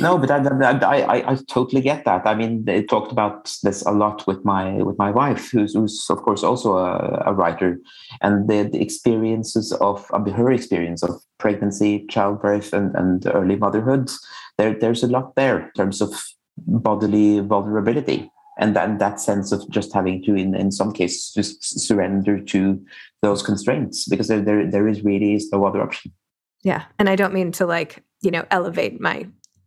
no, 0.00 0.18
but 0.18 0.30
I, 0.30 0.40
I, 0.82 1.32
I, 1.32 1.38
totally 1.48 1.80
get 1.80 2.04
that. 2.04 2.26
I 2.26 2.34
mean, 2.34 2.64
they 2.64 2.82
talked 2.82 3.12
about 3.12 3.56
this 3.62 3.82
a 3.82 3.92
lot 3.92 4.26
with 4.26 4.44
my 4.44 4.72
with 4.82 4.98
my 4.98 5.10
wife, 5.10 5.50
who's, 5.50 5.74
who's 5.74 6.06
of 6.10 6.22
course 6.22 6.42
also 6.42 6.76
a, 6.76 7.22
a 7.26 7.32
writer, 7.32 7.78
and 8.20 8.48
the, 8.48 8.68
the 8.70 8.82
experiences 8.82 9.72
of 9.72 10.06
uh, 10.12 10.20
her 10.30 10.50
experience 10.50 11.02
of 11.02 11.20
pregnancy, 11.38 12.04
childbirth, 12.08 12.72
and, 12.72 12.94
and 12.96 13.26
early 13.26 13.56
motherhood. 13.56 14.10
There, 14.58 14.74
there's 14.74 15.02
a 15.02 15.08
lot 15.08 15.36
there 15.36 15.60
in 15.60 15.72
terms 15.76 16.00
of 16.00 16.14
bodily 16.58 17.40
vulnerability, 17.40 18.30
and 18.58 18.74
then 18.74 18.98
that 18.98 19.20
sense 19.20 19.52
of 19.52 19.68
just 19.70 19.94
having 19.94 20.22
to, 20.24 20.34
in, 20.34 20.54
in 20.54 20.72
some 20.72 20.92
cases, 20.92 21.32
just 21.32 21.78
surrender 21.78 22.40
to 22.40 22.84
those 23.22 23.42
constraints 23.42 24.08
because 24.08 24.28
there, 24.28 24.42
there, 24.42 24.68
there 24.68 24.88
is 24.88 25.04
really 25.04 25.40
no 25.52 25.64
other 25.64 25.80
option. 25.80 26.12
Yeah, 26.62 26.84
and 26.98 27.08
I 27.08 27.16
don't 27.16 27.34
mean 27.34 27.52
to 27.52 27.66
like 27.66 28.02
you 28.20 28.30
know 28.30 28.44
elevate 28.50 29.00
my 29.00 29.26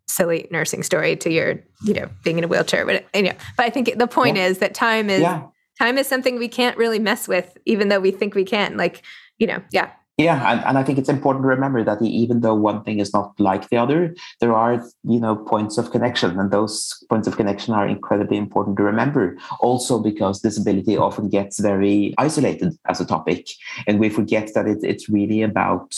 silly 0.10 0.48
nursing 0.52 0.84
story 0.84 1.16
to 1.16 1.32
your, 1.32 1.62
you 1.84 1.94
know, 1.94 2.10
being 2.24 2.38
in 2.38 2.44
a 2.44 2.48
wheelchair. 2.48 2.86
But 2.86 3.06
you 3.14 3.24
know, 3.24 3.34
but 3.56 3.66
I 3.66 3.70
think 3.70 3.98
the 3.98 4.08
point 4.08 4.38
yeah. 4.38 4.48
is 4.48 4.58
that 4.60 4.74
time 4.74 5.10
is 5.10 5.22
yeah. 5.22 5.44
time 5.78 5.98
is 5.98 6.08
something 6.08 6.38
we 6.38 6.48
can't 6.48 6.78
really 6.78 7.00
mess 7.00 7.28
with, 7.28 7.58
even 7.66 7.90
though 7.90 8.00
we 8.00 8.12
think 8.12 8.36
we 8.36 8.44
can. 8.44 8.78
Like, 8.78 9.04
you 9.38 9.48
know, 9.48 9.62
yeah. 9.72 9.92
Yeah, 10.18 10.52
and, 10.52 10.60
and 10.66 10.78
I 10.78 10.84
think 10.84 11.00
it's 11.00 11.08
important 11.08 11.44
to 11.44 11.48
remember 11.48 11.82
that 11.82 12.02
even 12.02 12.42
though 12.42 12.54
one 12.54 12.84
thing 12.84 13.00
is 13.00 13.14
not 13.14 13.40
like 13.40 13.70
the 13.70 13.78
other, 13.78 14.14
there 14.42 14.54
are 14.54 14.84
you 15.06 15.18
know 15.18 15.38
points 15.38 15.78
of 15.78 15.92
connection, 15.92 16.38
and 16.38 16.52
those 16.52 17.02
points 17.10 17.26
of 17.26 17.38
connection 17.38 17.74
are 17.74 17.88
incredibly 17.88 18.36
important 18.36 18.76
to 18.78 18.84
remember. 18.84 19.38
Also, 19.62 19.98
because 19.98 20.42
disability 20.42 20.98
often 20.98 21.30
gets 21.30 21.62
very 21.62 22.14
isolated 22.18 22.74
as 22.90 23.00
a 23.00 23.06
topic, 23.06 23.48
and 23.88 23.98
we 23.98 24.10
forget 24.10 24.54
that 24.56 24.68
it, 24.68 24.80
it's 24.84 25.08
really 25.08 25.42
about 25.42 25.96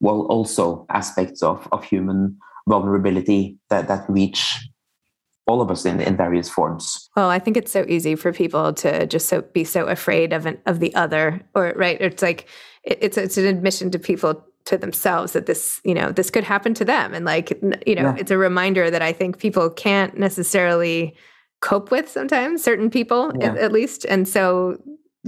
well, 0.00 0.22
also 0.30 0.86
aspects 0.88 1.42
of 1.42 1.68
of 1.70 1.84
human 1.84 2.38
vulnerability 2.68 3.58
that 3.70 3.88
that 3.88 4.08
reach 4.08 4.68
all 5.48 5.62
of 5.62 5.70
us 5.70 5.86
in, 5.86 6.00
in 6.00 6.16
various 6.16 6.48
forms. 6.48 7.08
Well, 7.16 7.30
I 7.30 7.38
think 7.38 7.56
it's 7.56 7.72
so 7.72 7.84
easy 7.88 8.14
for 8.14 8.32
people 8.32 8.74
to 8.74 9.06
just 9.06 9.28
so 9.28 9.40
be 9.40 9.64
so 9.64 9.86
afraid 9.86 10.32
of 10.32 10.44
an, 10.46 10.58
of 10.66 10.78
the 10.78 10.94
other, 10.94 11.40
or 11.54 11.72
right? 11.74 12.00
It's 12.00 12.22
like 12.22 12.46
it, 12.84 12.98
it's 13.00 13.16
it's 13.16 13.38
an 13.38 13.46
admission 13.46 13.90
to 13.92 13.98
people 13.98 14.44
to 14.66 14.76
themselves 14.76 15.32
that 15.32 15.46
this 15.46 15.80
you 15.84 15.94
know 15.94 16.12
this 16.12 16.30
could 16.30 16.44
happen 16.44 16.74
to 16.74 16.84
them, 16.84 17.14
and 17.14 17.24
like 17.24 17.50
you 17.86 17.94
know 17.94 18.02
yeah. 18.02 18.16
it's 18.18 18.30
a 18.30 18.38
reminder 18.38 18.90
that 18.90 19.02
I 19.02 19.12
think 19.12 19.38
people 19.38 19.70
can't 19.70 20.16
necessarily 20.18 21.16
cope 21.60 21.90
with 21.90 22.08
sometimes 22.08 22.62
certain 22.62 22.90
people 22.90 23.32
yeah. 23.40 23.52
at, 23.52 23.56
at 23.56 23.72
least, 23.72 24.04
and 24.04 24.28
so 24.28 24.76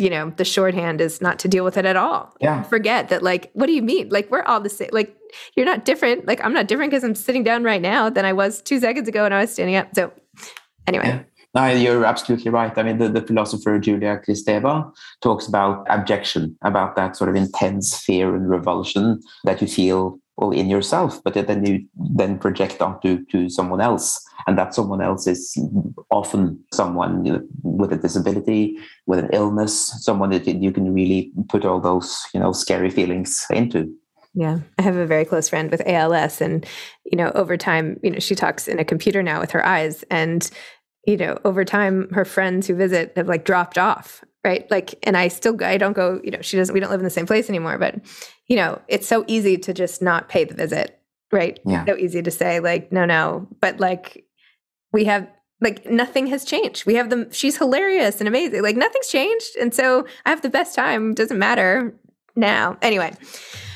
you 0.00 0.10
know, 0.10 0.32
the 0.36 0.44
shorthand 0.44 1.00
is 1.00 1.20
not 1.20 1.38
to 1.40 1.48
deal 1.48 1.64
with 1.64 1.76
it 1.76 1.84
at 1.84 1.96
all. 1.96 2.34
Yeah. 2.40 2.62
Forget 2.62 3.08
that, 3.10 3.22
like, 3.22 3.50
what 3.52 3.66
do 3.66 3.72
you 3.72 3.82
mean? 3.82 4.08
Like, 4.08 4.30
we're 4.30 4.42
all 4.42 4.60
the 4.60 4.68
same. 4.68 4.90
Like, 4.92 5.16
you're 5.56 5.66
not 5.66 5.84
different. 5.84 6.26
Like, 6.26 6.44
I'm 6.44 6.52
not 6.52 6.68
different 6.68 6.90
because 6.90 7.04
I'm 7.04 7.14
sitting 7.14 7.44
down 7.44 7.62
right 7.62 7.82
now 7.82 8.10
than 8.10 8.24
I 8.24 8.32
was 8.32 8.62
two 8.62 8.80
seconds 8.80 9.08
ago 9.08 9.22
when 9.22 9.32
I 9.32 9.40
was 9.40 9.52
standing 9.52 9.76
up. 9.76 9.94
So, 9.94 10.12
anyway. 10.86 11.06
Yeah. 11.06 11.22
No, 11.52 11.66
you're 11.66 12.04
absolutely 12.04 12.48
right. 12.52 12.76
I 12.78 12.84
mean, 12.84 12.98
the, 12.98 13.08
the 13.08 13.22
philosopher 13.22 13.76
Julia 13.80 14.20
Kristeva 14.24 14.92
talks 15.20 15.48
about 15.48 15.84
abjection, 15.88 16.56
about 16.62 16.94
that 16.94 17.16
sort 17.16 17.28
of 17.28 17.34
intense 17.34 17.98
fear 17.98 18.36
and 18.36 18.48
revulsion 18.48 19.20
that 19.42 19.60
you 19.60 19.66
feel 19.66 20.19
well 20.40 20.50
in 20.50 20.68
yourself, 20.68 21.22
but 21.22 21.34
then 21.34 21.64
you 21.64 21.86
then 22.14 22.38
project 22.38 22.80
onto 22.80 23.24
to 23.26 23.48
someone 23.48 23.80
else. 23.80 24.20
And 24.46 24.56
that 24.58 24.74
someone 24.74 25.02
else 25.02 25.26
is 25.26 25.56
often 26.10 26.58
someone 26.72 27.24
you 27.24 27.32
know, 27.34 27.42
with 27.62 27.92
a 27.92 27.96
disability, 27.96 28.78
with 29.06 29.18
an 29.18 29.28
illness, 29.32 29.94
someone 30.02 30.30
that 30.30 30.46
you 30.46 30.72
can 30.72 30.94
really 30.94 31.30
put 31.48 31.64
all 31.64 31.80
those 31.80 32.18
you 32.34 32.40
know 32.40 32.52
scary 32.52 32.90
feelings 32.90 33.46
into. 33.50 33.94
Yeah, 34.34 34.60
I 34.78 34.82
have 34.82 34.96
a 34.96 35.06
very 35.06 35.24
close 35.24 35.48
friend 35.48 35.70
with 35.70 35.82
ALS, 35.86 36.40
and 36.40 36.64
you 37.04 37.16
know, 37.16 37.32
over 37.34 37.56
time, 37.56 37.98
you 38.02 38.10
know, 38.10 38.18
she 38.18 38.34
talks 38.34 38.68
in 38.68 38.78
a 38.78 38.84
computer 38.84 39.22
now 39.22 39.40
with 39.40 39.50
her 39.50 39.64
eyes, 39.64 40.04
and 40.10 40.48
you 41.06 41.16
know, 41.16 41.38
over 41.44 41.64
time, 41.64 42.08
her 42.12 42.24
friends 42.24 42.66
who 42.66 42.74
visit 42.74 43.12
have 43.16 43.28
like 43.28 43.44
dropped 43.44 43.76
off, 43.76 44.24
right? 44.44 44.70
Like, 44.70 44.98
and 45.02 45.16
I 45.16 45.28
still, 45.28 45.62
I 45.62 45.76
don't 45.76 45.92
go, 45.92 46.20
you 46.24 46.30
know, 46.30 46.40
she 46.40 46.56
doesn't, 46.56 46.72
we 46.72 46.80
don't 46.80 46.90
live 46.90 47.00
in 47.00 47.04
the 47.04 47.10
same 47.10 47.26
place 47.26 47.48
anymore, 47.48 47.78
but 47.78 47.96
you 48.46 48.56
know, 48.56 48.80
it's 48.88 49.06
so 49.06 49.24
easy 49.26 49.56
to 49.58 49.74
just 49.74 50.02
not 50.02 50.28
pay 50.28 50.44
the 50.44 50.54
visit, 50.54 50.98
right? 51.30 51.58
Yeah. 51.64 51.84
So 51.84 51.96
easy 51.96 52.22
to 52.22 52.30
say, 52.30 52.60
like, 52.60 52.90
no, 52.90 53.04
no, 53.04 53.46
but 53.60 53.78
like, 53.80 54.24
we 54.92 55.04
have 55.04 55.28
like 55.60 55.86
nothing 55.86 56.26
has 56.28 56.44
changed. 56.44 56.86
We 56.86 56.94
have 56.94 57.10
them. 57.10 57.30
She's 57.30 57.58
hilarious 57.58 58.20
and 58.20 58.28
amazing. 58.28 58.62
Like 58.62 58.76
nothing's 58.76 59.08
changed, 59.08 59.56
and 59.60 59.74
so 59.74 60.06
I 60.24 60.30
have 60.30 60.42
the 60.42 60.50
best 60.50 60.74
time. 60.74 61.14
Doesn't 61.14 61.38
matter 61.38 61.94
now. 62.34 62.78
Anyway, 62.82 63.12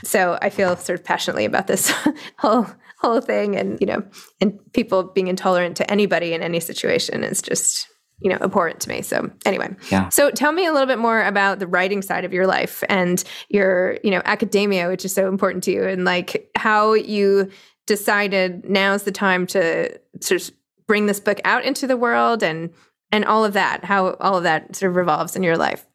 so 0.02 0.38
I 0.40 0.50
feel 0.50 0.76
sort 0.76 0.98
of 0.98 1.04
passionately 1.04 1.44
about 1.44 1.66
this 1.66 1.90
whole 2.38 2.66
whole 3.00 3.20
thing, 3.20 3.56
and 3.56 3.78
you 3.80 3.86
know, 3.86 4.02
and 4.40 4.58
people 4.72 5.04
being 5.04 5.28
intolerant 5.28 5.76
to 5.76 5.90
anybody 5.90 6.32
in 6.32 6.42
any 6.42 6.60
situation 6.60 7.22
is 7.22 7.42
just 7.42 7.88
you 8.24 8.30
know 8.30 8.38
important 8.38 8.80
to 8.80 8.88
me. 8.88 9.02
So 9.02 9.30
anyway, 9.44 9.76
yeah. 9.90 10.08
So 10.08 10.30
tell 10.30 10.50
me 10.50 10.66
a 10.66 10.72
little 10.72 10.88
bit 10.88 10.98
more 10.98 11.22
about 11.22 11.58
the 11.58 11.66
writing 11.66 12.00
side 12.02 12.24
of 12.24 12.32
your 12.32 12.46
life 12.46 12.82
and 12.88 13.22
your 13.50 13.98
you 14.02 14.10
know 14.10 14.22
academia, 14.24 14.88
which 14.88 15.04
is 15.04 15.14
so 15.14 15.28
important 15.28 15.62
to 15.64 15.70
you, 15.70 15.84
and 15.84 16.04
like 16.04 16.50
how 16.56 16.94
you 16.94 17.50
decided 17.86 18.68
now's 18.68 19.02
the 19.02 19.12
time 19.12 19.46
to 19.48 20.00
sort 20.20 20.40
of 20.40 20.54
bring 20.88 21.04
this 21.06 21.20
book 21.20 21.38
out 21.44 21.64
into 21.64 21.86
the 21.86 21.98
world 21.98 22.42
and 22.42 22.70
and 23.12 23.26
all 23.26 23.44
of 23.44 23.52
that, 23.52 23.84
how 23.84 24.14
all 24.14 24.38
of 24.38 24.42
that 24.42 24.74
sort 24.74 24.90
of 24.90 24.96
revolves 24.96 25.36
in 25.36 25.42
your 25.42 25.58
life. 25.58 25.86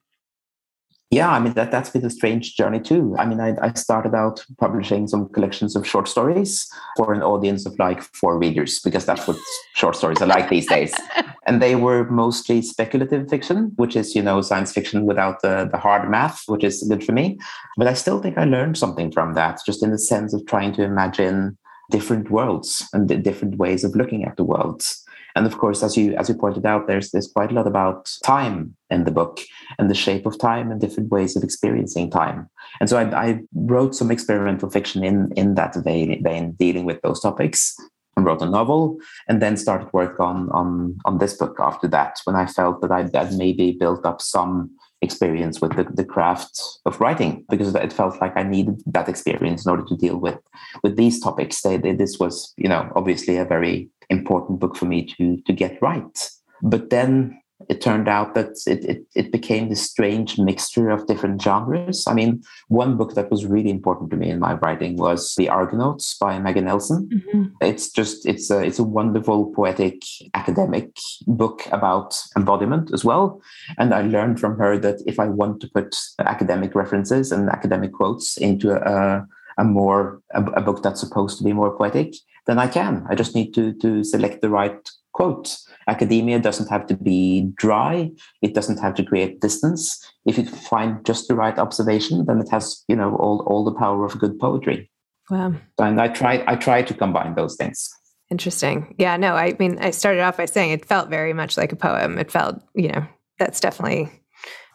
Yeah, 1.11 1.31
I 1.31 1.39
mean 1.39 1.53
that 1.53 1.71
that's 1.71 1.89
been 1.89 2.05
a 2.05 2.11
strange 2.11 2.55
journey 2.55 2.79
too. 2.79 3.15
I 3.17 3.25
mean, 3.25 3.39
I, 3.39 3.55
I 3.59 3.73
started 3.73 4.13
out 4.13 4.45
publishing 4.59 5.07
some 5.07 5.29
collections 5.29 5.75
of 5.75 5.87
short 5.87 6.07
stories 6.07 6.69
for 6.95 7.11
an 7.11 7.23
audience 7.23 7.65
of 7.65 7.77
like 7.79 8.03
four 8.03 8.37
readers 8.37 8.79
because 8.79 9.07
that's 9.07 9.27
what 9.27 9.37
short 9.73 9.95
stories 9.95 10.21
are 10.21 10.27
like 10.27 10.49
these 10.49 10.67
days. 10.67 10.93
And 11.49 11.63
they 11.63 11.75
were 11.75 12.07
mostly 12.12 12.62
speculative 12.62 13.27
fiction, 13.27 13.71
which 13.77 13.95
is 13.95 14.15
you 14.15 14.21
know 14.21 14.39
science 14.41 14.71
fiction 14.71 15.07
without 15.07 15.41
the 15.41 15.67
the 15.71 15.79
hard 15.79 16.07
math, 16.07 16.43
which 16.45 16.63
is 16.63 16.83
good 16.88 17.03
for 17.03 17.12
me. 17.12 17.39
But 17.75 17.88
I 17.88 17.95
still 17.95 18.21
think 18.21 18.38
I 18.38 18.43
learned 18.43 18.77
something 18.77 19.12
from 19.12 19.33
that, 19.33 19.59
just 19.65 19.81
in 19.81 19.89
the 19.89 19.97
sense 19.97 20.31
of 20.35 20.45
trying 20.45 20.73
to 20.73 20.83
imagine 20.83 21.57
different 21.89 22.29
worlds 22.29 22.88
and 22.93 23.07
different 23.23 23.57
ways 23.57 23.83
of 23.83 23.95
looking 23.95 24.25
at 24.25 24.38
the 24.38 24.43
worlds. 24.43 25.03
And 25.35 25.47
of 25.47 25.57
course, 25.57 25.81
as 25.81 25.97
you 25.97 26.15
as 26.17 26.29
you 26.29 26.35
pointed 26.35 26.67
out, 26.67 26.85
there's 26.85 27.09
there's 27.09 27.31
quite 27.31 27.51
a 27.51 27.55
lot 27.55 27.65
about 27.65 28.12
time 28.23 28.75
in 28.91 29.05
the 29.05 29.12
book 29.19 29.39
and 29.79 29.89
the 29.89 29.95
shape 30.05 30.27
of 30.27 30.38
time 30.38 30.71
and 30.71 30.79
different 30.79 31.09
ways 31.09 31.35
of 31.35 31.43
experiencing 31.43 32.12
time. 32.12 32.47
And 32.79 32.89
so 32.89 32.97
I, 32.97 33.05
I 33.27 33.39
wrote 33.55 33.95
some 33.95 34.12
experimental 34.12 34.69
fiction 34.69 35.03
in 35.03 35.31
in 35.35 35.55
that 35.55 35.75
vein, 35.83 36.23
vein, 36.23 36.51
dealing 36.59 36.85
with 36.85 37.01
those 37.01 37.21
topics. 37.21 37.75
And 38.19 38.25
wrote 38.25 38.41
a 38.41 38.49
novel, 38.49 38.97
and 39.29 39.41
then 39.41 39.55
started 39.55 39.93
work 39.93 40.19
on 40.19 40.49
on 40.49 40.97
on 41.05 41.19
this 41.19 41.36
book 41.38 41.55
after 41.58 41.88
that. 41.88 42.19
When 42.25 42.36
I 42.36 42.47
felt 42.47 42.82
that 42.82 42.91
I'd, 42.91 43.15
I'd 43.15 43.32
maybe 43.32 43.71
built 43.71 44.05
up 44.05 44.21
some 44.21 44.71
experience 45.01 45.62
with 45.62 45.73
the, 45.77 45.86
the 45.86 46.03
craft 46.03 46.62
of 46.86 46.99
writing 46.99 47.45
because 47.49 47.73
it 47.73 47.93
felt 47.93 48.19
like 48.19 48.36
I 48.36 48.43
needed 48.43 48.82
that 48.88 49.08
experience 49.08 49.65
in 49.65 49.71
order 49.71 49.86
to 49.86 49.95
deal 49.95 50.17
with 50.17 50.38
with 50.84 50.97
these 50.97 51.21
topics. 51.21 51.62
They, 51.62 51.77
they, 51.77 51.93
this 51.93 52.19
was, 52.19 52.53
you 52.58 52.67
know, 52.67 52.91
obviously 52.93 53.38
a 53.38 53.45
very 53.45 53.89
important 54.10 54.60
book 54.60 54.75
for 54.75 54.86
me 54.86 55.05
to 55.15 55.38
to 55.47 55.53
get 55.53 55.82
right. 55.82 56.29
But 56.62 56.89
then 56.89 57.39
it 57.67 57.82
turned 57.82 58.08
out 58.08 58.36
that 58.36 58.58
it, 58.65 58.86
it, 58.86 59.06
it 59.15 59.32
became 59.32 59.67
this 59.67 59.82
strange 59.82 60.38
mixture 60.38 60.89
of 60.89 61.08
different 61.08 61.41
genres. 61.41 62.06
I 62.08 62.13
mean, 62.13 62.41
one 62.69 62.95
book 62.95 63.15
that 63.15 63.30
was 63.30 63.45
really 63.45 63.69
important 63.69 64.12
to 64.12 64.17
me 64.17 64.30
in 64.30 64.39
my 64.39 64.54
writing 64.54 64.95
was 64.95 65.36
The 65.36 65.50
Argonauts 65.50 66.17
by 66.17 66.39
Maggie 66.39 66.62
Nelson. 66.62 67.10
Mm-hmm. 67.12 67.43
It's 67.62 67.91
just 67.91 68.26
it's 68.26 68.50
a 68.50 68.62
it's 68.62 68.80
a 68.80 68.84
wonderful 68.84 69.54
poetic 69.54 70.04
academic 70.34 70.98
book 71.28 71.67
about 71.72 72.15
embodiment 72.38 72.93
as 72.93 73.04
well. 73.04 73.41
And 73.78 73.93
I 73.93 74.04
learned 74.04 74.39
from 74.39 74.58
her 74.58 74.78
that 74.78 75.02
if 75.06 75.19
I 75.19 75.28
want 75.28 75.60
to 75.62 75.69
put 75.69 75.98
academic 76.19 76.76
references 76.76 77.32
and 77.32 77.50
academic 77.50 77.91
quotes 77.91 78.38
into 78.38 78.72
a 78.72 79.28
a 79.58 79.63
more 79.65 80.22
a, 80.32 80.41
a 80.43 80.62
book 80.62 80.82
that's 80.82 81.02
supposed 81.02 81.38
to 81.38 81.43
be 81.43 81.52
more 81.52 81.76
poetic, 81.76 82.15
then 82.48 82.58
I 82.58 82.67
can. 82.67 83.06
I 83.10 83.15
just 83.15 83.36
need 83.36 83.54
to 83.56 83.74
to 83.74 84.04
select 84.06 84.41
the 84.41 84.50
right 84.50 84.89
quote. 85.19 85.58
Academia 85.88 86.39
doesn't 86.39 86.69
have 86.69 86.88
to 86.88 86.95
be 86.95 87.51
dry. 87.55 88.10
It 88.41 88.53
doesn't 88.53 88.79
have 88.79 88.95
to 88.95 89.03
create 89.03 89.41
distance. 89.41 89.99
If 90.25 90.38
you 90.38 90.45
find 90.45 91.05
just 91.05 91.27
the 91.27 91.36
right 91.36 91.58
observation, 91.60 92.25
then 92.25 92.39
it 92.39 92.49
has, 92.49 92.86
you 92.88 92.95
know, 92.95 93.15
all, 93.17 93.43
all 93.47 93.65
the 93.65 93.73
power 93.73 94.05
of 94.05 94.17
good 94.17 94.39
poetry. 94.39 94.89
Wow. 95.29 95.55
And 95.77 95.99
I 95.99 96.08
try 96.08 96.43
I 96.47 96.55
try 96.55 96.82
to 96.82 96.93
combine 96.93 97.36
those 97.36 97.55
things. 97.55 97.89
Interesting. 98.32 98.95
Yeah, 98.97 99.17
no, 99.17 99.36
I 99.36 99.55
mean 99.60 99.77
I 99.79 99.91
started 99.91 100.21
off 100.21 100.38
by 100.38 100.45
saying 100.45 100.71
it 100.71 100.86
felt 100.86 101.10
very 101.10 101.34
much 101.34 101.58
like 101.58 101.71
a 101.71 101.75
poem. 101.75 102.17
It 102.17 102.32
felt, 102.32 102.62
you 102.73 102.89
know, 102.89 103.05
that's 103.38 103.60
definitely 103.60 104.10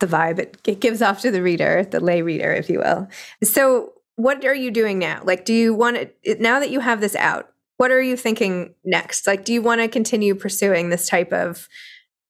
the 0.01 0.07
vibe 0.07 0.39
it, 0.39 0.59
it 0.67 0.81
gives 0.81 1.01
off 1.01 1.23
to 1.23 1.31
the 1.31 1.43
reader, 1.43 1.85
the 1.91 2.01
lay 2.01 2.23
reader, 2.23 2.53
if 2.53 2.69
you 2.69 2.81
will. 2.81 3.09
So 3.43 3.93
what 4.17 4.45
are 4.45 4.55
you 4.55 4.71
doing 4.71 4.99
now? 4.99 5.23
Like, 5.25 5.45
do 5.45 5.55
you 5.55 5.75
want 5.75 5.97
to, 5.97 6.37
now 6.41 6.61
that 6.61 6.71
you 6.71 6.81
have 6.81 7.01
this 7.01 7.17
out, 7.17 7.54
what 7.77 7.91
are 7.91 8.01
you 8.01 8.17
thinking 8.17 8.75
next? 8.85 9.27
Like, 9.27 9.45
do 9.45 9.53
you 9.53 9.63
want 9.63 9.81
to 9.81 9.89
continue 9.89 10.35
pursuing 10.35 10.91
this 10.91 11.09
type 11.09 11.33
of 11.33 11.69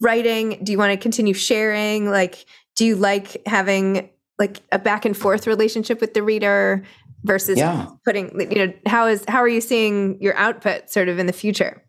writing? 0.00 0.60
Do 0.62 0.72
you 0.72 0.78
want 0.78 0.92
to 0.92 0.96
continue 0.96 1.34
sharing? 1.34 2.10
Like, 2.10 2.46
do 2.76 2.84
you 2.84 2.96
like 2.96 3.46
having 3.46 4.10
like 4.38 4.60
a 4.72 4.78
back 4.78 5.04
and 5.04 5.16
forth 5.16 5.46
relationship 5.46 6.00
with 6.00 6.14
the 6.14 6.22
reader 6.22 6.82
versus 7.22 7.58
yeah. 7.58 7.88
putting, 8.04 8.40
you 8.50 8.66
know, 8.66 8.72
how 8.86 9.06
is, 9.06 9.24
how 9.28 9.38
are 9.38 9.48
you 9.48 9.60
seeing 9.60 10.20
your 10.20 10.36
output 10.36 10.90
sort 10.90 11.08
of 11.08 11.18
in 11.18 11.26
the 11.26 11.32
future? 11.32 11.83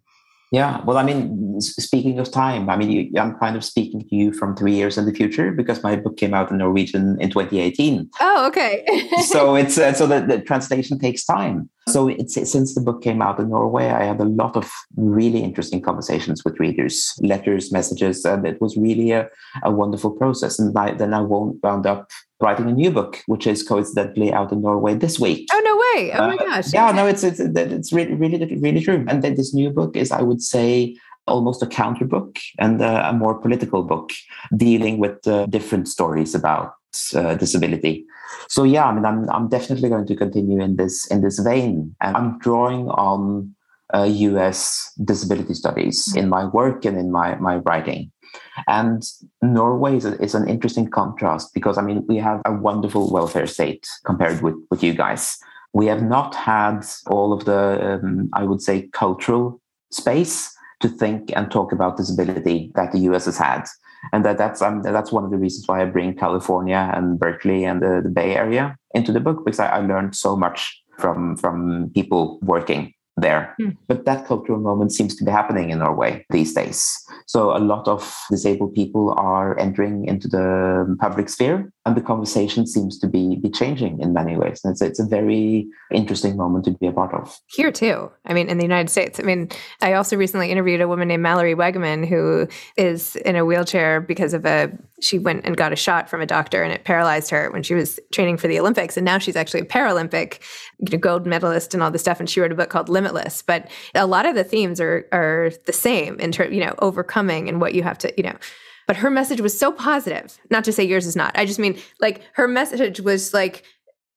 Yeah, 0.55 0.81
well, 0.85 0.97
I 0.97 1.03
mean, 1.03 1.59
speaking 1.59 2.17
of 2.17 2.31
time, 2.31 2.69
I 2.69 2.77
mean, 2.77 2.89
you, 2.89 3.11
I'm 3.21 3.37
kind 3.39 3.57
of 3.57 3.65
speaking 3.65 3.99
to 4.07 4.15
you 4.15 4.31
from 4.31 4.55
three 4.55 4.73
years 4.73 4.97
in 4.97 5.05
the 5.05 5.11
future 5.11 5.51
because 5.51 5.83
my 5.83 5.97
book 5.97 6.15
came 6.15 6.33
out 6.33 6.49
in 6.49 6.59
Norwegian 6.59 7.19
in 7.19 7.29
2018. 7.29 8.09
Oh, 8.21 8.47
okay. 8.47 8.85
so 9.25 9.55
it's 9.55 9.77
uh, 9.77 9.91
so 9.91 10.07
that 10.07 10.29
the 10.29 10.39
translation 10.39 10.97
takes 10.97 11.25
time. 11.25 11.69
So 11.89 12.07
it's 12.07 12.35
since 12.49 12.73
the 12.73 12.79
book 12.79 13.03
came 13.03 13.21
out 13.21 13.37
in 13.37 13.49
Norway, 13.49 13.87
I 13.87 14.05
had 14.05 14.21
a 14.21 14.31
lot 14.41 14.55
of 14.55 14.71
really 14.95 15.43
interesting 15.43 15.81
conversations 15.81 16.45
with 16.45 16.57
readers, 16.57 17.13
letters, 17.19 17.73
messages, 17.73 18.23
and 18.23 18.47
it 18.47 18.61
was 18.61 18.77
really 18.77 19.11
a, 19.11 19.27
a 19.63 19.71
wonderful 19.71 20.11
process. 20.11 20.57
And 20.57 20.75
I, 20.77 20.93
then 20.93 21.13
I 21.13 21.19
won't 21.19 21.61
wound 21.61 21.85
up 21.85 22.09
writing 22.41 22.69
a 22.69 22.73
new 22.73 22.91
book, 22.91 23.21
which 23.27 23.45
is 23.45 23.61
coincidentally 23.61 24.33
out 24.33 24.51
in 24.51 24.61
Norway 24.61 24.95
this 24.95 25.19
week. 25.19 25.47
Oh 25.51 25.61
no 25.63 25.74
Oh 26.13 26.27
my 26.27 26.36
uh, 26.36 26.38
gosh! 26.38 26.73
Yeah, 26.73 26.91
no, 26.91 27.08
it's 27.08 27.23
it's 27.23 27.39
it's 27.39 27.91
really 27.93 28.13
really 28.13 28.38
really 28.58 28.81
true. 28.81 29.05
And 29.08 29.23
then 29.23 29.36
this 29.36 29.53
new 29.53 29.69
book 29.69 29.95
is, 29.95 30.12
I 30.12 30.21
would 30.21 30.41
say, 30.41 30.95
almost 31.27 31.63
a 31.63 31.67
counter 31.67 32.05
book 32.05 32.38
and 32.60 32.81
a, 32.81 33.10
a 33.10 33.13
more 33.13 33.36
political 33.36 33.84
book, 33.84 34.12
dealing 34.55 34.97
with 34.97 35.27
uh, 35.27 35.45
different 35.47 35.88
stories 35.88 36.36
about 36.36 36.73
uh, 37.15 37.36
disability. 37.36 38.05
So 38.49 38.63
yeah, 38.63 38.86
I 38.86 38.93
mean, 38.93 39.05
I'm 39.05 39.29
I'm 39.29 39.47
definitely 39.49 39.89
going 39.89 40.08
to 40.08 40.15
continue 40.15 40.62
in 40.62 40.75
this 40.75 41.08
in 41.08 41.21
this 41.21 41.39
vein, 41.39 41.95
and 42.01 42.17
I'm 42.17 42.39
drawing 42.39 42.89
on 42.89 43.55
uh, 43.93 44.03
U.S. 44.03 44.91
disability 45.03 45.53
studies 45.53 46.05
mm-hmm. 46.10 46.19
in 46.19 46.29
my 46.29 46.45
work 46.45 46.86
and 46.86 46.97
in 46.97 47.12
my 47.12 47.36
my 47.36 47.58
writing. 47.58 48.12
And 48.67 49.01
Norway 49.41 49.95
is, 49.95 50.05
a, 50.05 50.21
is 50.21 50.36
an 50.36 50.47
interesting 50.47 50.89
contrast 50.89 51.53
because 51.53 51.77
I 51.77 51.81
mean 51.81 52.05
we 52.08 52.17
have 52.17 52.41
a 52.45 52.51
wonderful 52.51 53.12
welfare 53.12 53.47
state 53.47 53.88
compared 54.05 54.41
with 54.41 54.55
with 54.69 54.84
you 54.84 54.93
guys. 54.93 55.38
We 55.75 55.85
have 55.88 56.01
not 56.01 56.33
had 56.33 56.79
all 57.07 57.33
of 57.33 57.45
the 57.45 57.99
um, 58.01 58.29
I 58.33 58.43
would 58.43 58.61
say 58.61 58.89
cultural 58.93 59.61
space 59.91 60.51
to 60.81 60.89
think 60.89 61.31
and 61.35 61.51
talk 61.51 61.71
about 61.71 61.97
disability 61.97 62.71
that 62.75 62.91
the 62.91 62.99
US 63.09 63.25
has 63.25 63.38
had 63.38 63.63
and 64.13 64.25
that 64.25 64.38
that's 64.38 64.61
um, 64.61 64.81
that's 64.81 65.11
one 65.11 65.23
of 65.23 65.31
the 65.31 65.38
reasons 65.38 65.67
why 65.67 65.81
I 65.81 65.85
bring 65.85 66.15
California 66.15 66.91
and 66.93 67.19
Berkeley 67.19 67.63
and 67.65 67.81
the, 67.81 68.01
the 68.03 68.09
Bay 68.09 68.35
Area 68.35 68.77
into 68.93 69.11
the 69.11 69.19
book 69.19 69.43
because 69.45 69.59
I, 69.59 69.67
I 69.67 69.79
learned 69.79 70.15
so 70.15 70.35
much 70.35 70.81
from 70.97 71.35
from 71.35 71.91
people 71.93 72.39
working 72.41 72.93
there. 73.17 73.55
Mm. 73.61 73.77
But 73.88 74.05
that 74.05 74.25
cultural 74.25 74.59
moment 74.59 74.91
seems 74.91 75.15
to 75.15 75.23
be 75.23 75.31
happening 75.31 75.69
in 75.69 75.79
Norway 75.79 76.25
these 76.29 76.53
days. 76.53 76.97
So 77.27 77.55
a 77.55 77.59
lot 77.59 77.88
of 77.88 78.13
disabled 78.29 78.73
people 78.73 79.13
are 79.17 79.57
entering 79.57 80.05
into 80.05 80.27
the 80.27 80.97
public 80.99 81.29
sphere, 81.29 81.71
and 81.85 81.95
the 81.95 82.01
conversation 82.01 82.65
seems 82.65 82.97
to 82.97 83.07
be 83.07 83.35
be 83.35 83.49
changing 83.49 83.99
in 84.01 84.11
many 84.11 84.35
ways. 84.35 84.61
And 84.63 84.71
it's 84.71 84.81
it's 84.81 84.99
a 84.99 85.05
very 85.05 85.67
interesting 85.91 86.35
moment 86.35 86.65
to 86.65 86.71
be 86.71 86.87
a 86.87 86.91
part 86.91 87.13
of. 87.13 87.39
Here 87.47 87.71
too. 87.71 88.11
I 88.25 88.33
mean, 88.33 88.49
in 88.49 88.57
the 88.57 88.63
United 88.63 88.89
States. 88.89 89.19
I 89.19 89.23
mean, 89.23 89.49
I 89.81 89.93
also 89.93 90.17
recently 90.17 90.51
interviewed 90.51 90.81
a 90.81 90.87
woman 90.87 91.07
named 91.07 91.21
Mallory 91.21 91.53
Weggemann 91.53 92.07
who 92.07 92.47
is 92.75 93.15
in 93.17 93.35
a 93.35 93.45
wheelchair 93.45 94.01
because 94.01 94.33
of 94.33 94.45
a 94.45 94.71
she 94.99 95.19
went 95.19 95.45
and 95.45 95.55
got 95.55 95.73
a 95.73 95.75
shot 95.75 96.09
from 96.09 96.21
a 96.21 96.25
doctor 96.25 96.63
and 96.63 96.73
it 96.73 96.85
paralyzed 96.85 97.29
her 97.29 97.51
when 97.51 97.61
she 97.61 97.75
was 97.75 97.99
training 98.11 98.37
for 98.37 98.47
the 98.47 98.59
Olympics. 98.59 98.97
And 98.97 99.05
now 99.05 99.19
she's 99.19 99.35
actually 99.35 99.61
a 99.61 99.65
Paralympic 99.65 100.39
you 100.79 100.91
know, 100.91 100.97
gold 100.97 101.27
medalist 101.27 101.75
and 101.75 101.83
all 101.83 101.91
this 101.91 102.01
stuff. 102.01 102.19
And 102.19 102.27
she 102.27 102.39
wrote 102.39 102.51
a 102.51 102.55
book 102.55 102.69
called 102.69 102.89
Limitless. 102.89 103.43
But 103.43 103.69
a 103.93 104.07
lot 104.07 104.25
of 104.25 104.33
the 104.33 104.43
themes 104.43 104.81
are 104.81 105.07
are 105.11 105.51
the 105.67 105.73
same 105.73 106.19
in 106.19 106.31
terms, 106.31 106.55
you 106.55 106.65
know, 106.65 106.73
overcoming 106.79 107.47
and 107.47 107.61
what 107.61 107.75
you 107.75 107.83
have 107.83 107.99
to, 107.99 108.13
you 108.17 108.23
know. 108.23 108.35
But 108.87 108.97
her 108.97 109.09
message 109.09 109.41
was 109.41 109.57
so 109.57 109.71
positive. 109.71 110.37
Not 110.49 110.63
to 110.65 110.71
say 110.71 110.83
yours 110.83 111.05
is 111.05 111.15
not. 111.15 111.37
I 111.37 111.45
just 111.45 111.59
mean 111.59 111.79
like 111.99 112.21
her 112.33 112.47
message 112.47 112.99
was 112.99 113.33
like 113.33 113.63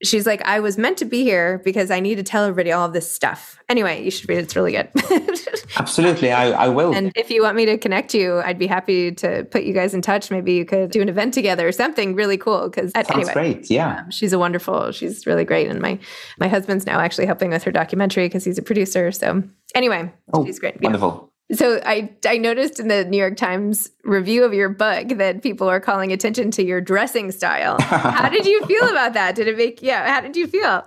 she's 0.03 0.27
like, 0.27 0.43
I 0.43 0.61
was 0.61 0.79
meant 0.79 0.99
to 0.99 1.05
be 1.05 1.23
here 1.23 1.61
because 1.65 1.91
I 1.91 2.01
need 2.01 2.17
to 2.17 2.23
tell 2.23 2.45
everybody 2.45 2.73
all 2.73 2.87
of 2.87 2.93
this 2.93 3.11
stuff. 3.11 3.59
Anyway, 3.69 4.03
you 4.05 4.11
should 4.11 4.29
read 4.29 4.39
it. 4.39 4.45
It's 4.45 4.57
really 4.57 4.73
good. 4.73 4.89
Absolutely. 5.77 6.31
I, 6.31 6.51
I 6.51 6.69
will. 6.69 6.95
And 6.95 7.13
if 7.17 7.31
you 7.31 7.43
want 7.43 7.57
me 7.57 7.67
to 7.67 7.79
connect 7.79 8.15
you, 8.15 8.39
I'd 8.39 8.59
be 8.59 8.67
happy 8.67 9.13
to 9.13 9.45
put 9.45 9.65
you 9.65 9.75
guys 9.75 9.95
in 9.95 10.03
touch. 10.03 10.31
Maybe 10.31 10.53
you 10.53 10.65
could 10.65 10.91
do 10.91 11.03
an 11.03 11.09
event 11.09 11.35
together 11.35 11.67
or 11.67 11.73
something 11.73 12.15
really 12.15 12.37
cool. 12.37 12.69
Because 12.69 12.93
Sounds 12.93 13.11
anyway, 13.11 13.33
great. 13.33 13.71
Yeah. 13.71 14.01
Um, 14.01 14.11
she's 14.11 14.33
a 14.33 14.39
wonderful, 14.39 14.93
she's 14.93 15.27
really 15.27 15.45
great. 15.45 15.69
And 15.69 15.81
my, 15.81 15.99
my 16.39 16.49
husband's 16.49 16.87
now 16.87 17.01
actually 17.01 17.27
helping 17.27 17.51
with 17.51 17.65
her 17.65 17.73
documentary 17.73 18.27
because 18.27 18.45
he's 18.45 18.59
a 18.59 18.63
producer. 18.63 19.11
So 19.13 19.43
anyway, 19.75 20.13
oh, 20.33 20.45
she's 20.45 20.59
great. 20.59 20.81
Wonderful. 20.81 21.33
So 21.53 21.81
I 21.87 22.11
I 22.27 22.37
noticed 22.37 22.79
in 22.79 22.89
the 22.89 23.07
New 23.07 23.17
York 23.17 23.37
Times 23.37 23.91
review 24.05 24.45
of 24.45 24.53
your 24.53 24.69
book 24.69 25.09
that 25.17 25.43
people 25.43 25.69
are 25.69 25.81
calling 25.81 26.13
attention 26.13 26.51
to 26.53 26.63
your 26.63 26.83
dressing 26.83 27.33
style. 27.33 27.81
how 27.81 28.29
did 28.29 28.45
you 28.45 28.65
feel 28.67 28.87
about 28.89 29.15
that? 29.15 29.35
Did 29.35 29.49
it 29.49 29.57
make 29.57 29.83
yeah? 29.83 30.13
How 30.13 30.21
did 30.21 30.37
you 30.37 30.47
feel? 30.47 30.87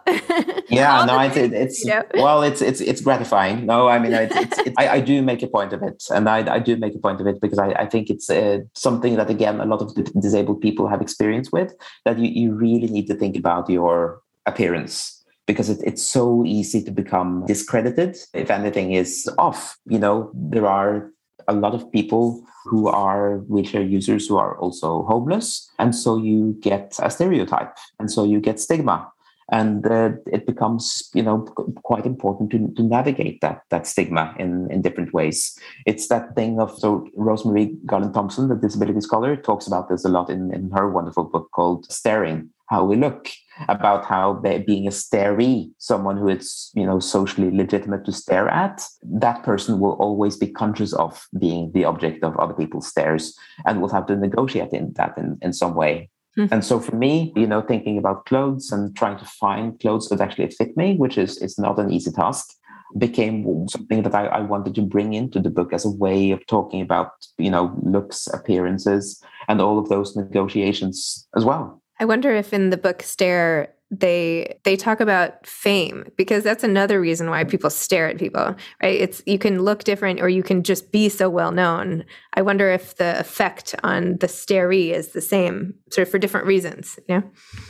yeah, 0.70 1.04
no, 1.08 1.20
it's 1.20 1.36
it's 1.36 1.84
you 1.84 1.90
know? 1.90 2.04
well, 2.14 2.44
it's 2.44 2.62
it's 2.62 2.80
it's 2.80 3.02
gratifying. 3.02 3.66
No, 3.66 3.88
I 3.88 3.98
mean, 3.98 4.14
it's, 4.14 4.36
it's, 4.36 4.58
it's 4.60 4.76
I, 4.78 4.90
I, 4.90 5.00
do 5.00 5.24
make 5.24 5.42
a 5.42 5.48
point 5.48 5.74
of 5.74 5.82
it, 5.82 6.04
and 6.12 6.30
I, 6.30 6.56
I 6.56 6.60
do 6.60 6.78
make 6.78 6.94
a 6.94 7.00
point 7.00 7.20
of 7.22 7.26
it 7.26 7.42
because 7.42 7.58
I, 7.58 7.72
I 7.72 7.88
think 7.88 8.12
it's 8.12 8.30
uh, 8.30 8.60
something 8.76 9.16
that 9.16 9.32
again 9.32 9.60
a 9.60 9.66
lot 9.66 9.82
of 9.82 9.96
disabled 10.22 10.62
people 10.62 10.88
have 10.88 11.02
experience 11.02 11.52
with 11.52 11.74
that 12.06 12.20
you 12.20 12.30
you 12.30 12.54
really 12.54 12.88
need 12.88 13.08
to 13.08 13.16
think 13.16 13.36
about 13.36 13.68
your 13.68 14.22
appearance 14.46 15.21
because 15.52 15.70
it, 15.70 15.80
it's 15.84 16.02
so 16.02 16.46
easy 16.46 16.82
to 16.82 16.92
become 16.92 17.44
discredited 17.46 18.16
if 18.34 18.50
anything 18.50 18.94
is 18.94 19.30
off. 19.38 19.78
You 19.86 20.00
know, 20.00 20.32
there 20.34 20.66
are 20.66 21.12
a 21.50 21.54
lot 21.54 21.74
of 21.74 21.92
people 21.92 22.42
who 22.64 22.88
are 22.88 23.40
wheelchair 23.50 23.82
users 23.82 24.28
who 24.28 24.38
are 24.38 24.58
also 24.60 25.04
homeless. 25.04 25.70
And 25.78 25.94
so 25.94 26.16
you 26.16 26.56
get 26.62 26.98
a 27.04 27.10
stereotype. 27.12 27.76
And 28.00 28.10
so 28.10 28.24
you 28.24 28.40
get 28.40 28.62
stigma 28.62 29.12
and 29.52 29.86
uh, 29.86 30.12
it 30.28 30.46
becomes 30.46 31.10
you 31.14 31.22
know 31.22 31.40
quite 31.84 32.06
important 32.06 32.50
to, 32.52 32.74
to 32.76 32.84
navigate 32.84 33.42
that 33.42 33.64
that 33.70 33.86
stigma 33.86 34.34
in 34.40 34.72
in 34.72 34.82
different 34.82 35.14
ways 35.14 35.60
it's 35.86 36.08
that 36.08 36.34
thing 36.36 36.62
of 36.62 36.72
so 36.80 37.06
rosemary 37.16 37.76
Garland 37.86 38.14
Thompson, 38.14 38.48
the 38.48 38.56
disability 38.56 39.02
scholar 39.02 39.36
talks 39.36 39.68
about 39.68 39.90
this 39.90 40.06
a 40.06 40.10
lot 40.10 40.30
in, 40.30 40.54
in 40.54 40.72
her 40.72 40.90
wonderful 40.90 41.26
book 41.26 41.50
called 41.52 41.92
staring 41.92 42.50
how 42.70 42.86
we 42.86 42.96
look 42.96 43.30
about 43.68 44.06
how 44.06 44.34
being 44.66 44.88
a 44.88 44.92
staree 44.92 45.70
someone 45.78 46.18
who 46.18 46.28
is 46.28 46.72
you 46.74 46.86
know 46.86 47.00
socially 47.00 47.52
legitimate 47.52 48.06
to 48.06 48.12
stare 48.12 48.48
at 48.50 48.84
that 49.04 49.44
person 49.44 49.80
will 49.80 49.94
always 49.94 50.38
be 50.38 50.48
conscious 50.48 50.94
of 50.94 51.28
being 51.40 51.72
the 51.74 51.86
object 51.86 52.24
of 52.24 52.36
other 52.38 52.54
people's 52.54 52.88
stares 52.88 53.38
and 53.66 53.82
will 53.82 53.90
have 53.90 54.06
to 54.08 54.16
negotiate 54.16 54.72
in 54.72 54.94
that 54.94 55.18
in, 55.18 55.38
in 55.42 55.54
some 55.54 55.76
way 55.76 56.10
Mm-hmm. 56.38 56.54
And 56.54 56.64
so 56.64 56.80
for 56.80 56.96
me, 56.96 57.34
you 57.36 57.46
know, 57.46 57.62
thinking 57.62 57.98
about 57.98 58.26
clothes 58.26 58.72
and 58.72 58.96
trying 58.96 59.18
to 59.18 59.26
find 59.26 59.78
clothes 59.80 60.08
that 60.10 60.22
actually 60.22 60.50
fit 60.52 60.78
me, 60.78 60.96
which 60.96 61.18
is 61.18 61.38
is 61.40 61.60
not 61.60 61.78
an 61.78 61.92
easy 61.92 62.12
task, 62.12 62.54
became 62.98 63.68
something 63.68 64.04
that 64.04 64.16
I, 64.16 64.28
I 64.28 64.40
wanted 64.42 64.76
to 64.76 64.82
bring 64.82 65.14
into 65.14 65.40
the 65.40 65.50
book 65.50 65.74
as 65.74 65.86
a 65.86 65.92
way 65.92 66.32
of 66.32 66.46
talking 66.48 66.82
about, 66.82 67.12
you 67.38 67.50
know, 67.50 67.78
looks, 67.84 68.28
appearances, 68.28 69.22
and 69.48 69.60
all 69.60 69.78
of 69.78 69.90
those 69.90 70.16
negotiations 70.16 71.28
as 71.36 71.44
well. 71.44 71.81
I 72.02 72.06
wonder 72.06 72.36
if 72.36 72.52
in 72.52 72.72
the 72.72 72.78
book 72.78 73.04
Stare 73.04 73.74
they 73.92 74.58
they 74.64 74.78
talk 74.78 75.02
about 75.02 75.46
fame 75.46 76.06
because 76.16 76.46
that's 76.46 76.64
another 76.64 77.02
reason 77.02 77.30
why 77.30 77.44
people 77.44 77.70
stare 77.70 78.08
at 78.08 78.18
people 78.18 78.56
right? 78.82 79.02
It's 79.02 79.22
you 79.26 79.38
can 79.38 79.62
look 79.64 79.84
different 79.84 80.22
or 80.22 80.30
you 80.30 80.44
can 80.44 80.64
just 80.64 80.92
be 80.92 81.10
so 81.10 81.30
well 81.30 81.52
known. 81.52 82.06
I 82.34 82.42
wonder 82.42 82.72
if 82.72 82.96
the 82.96 83.20
effect 83.20 83.76
on 83.84 84.18
the 84.18 84.28
staree 84.28 84.92
is 84.92 85.10
the 85.10 85.22
same 85.22 85.76
sort 85.92 86.08
of 86.08 86.12
for 86.12 86.18
different 86.18 86.48
reasons 86.48 86.98
yeah 87.08 87.22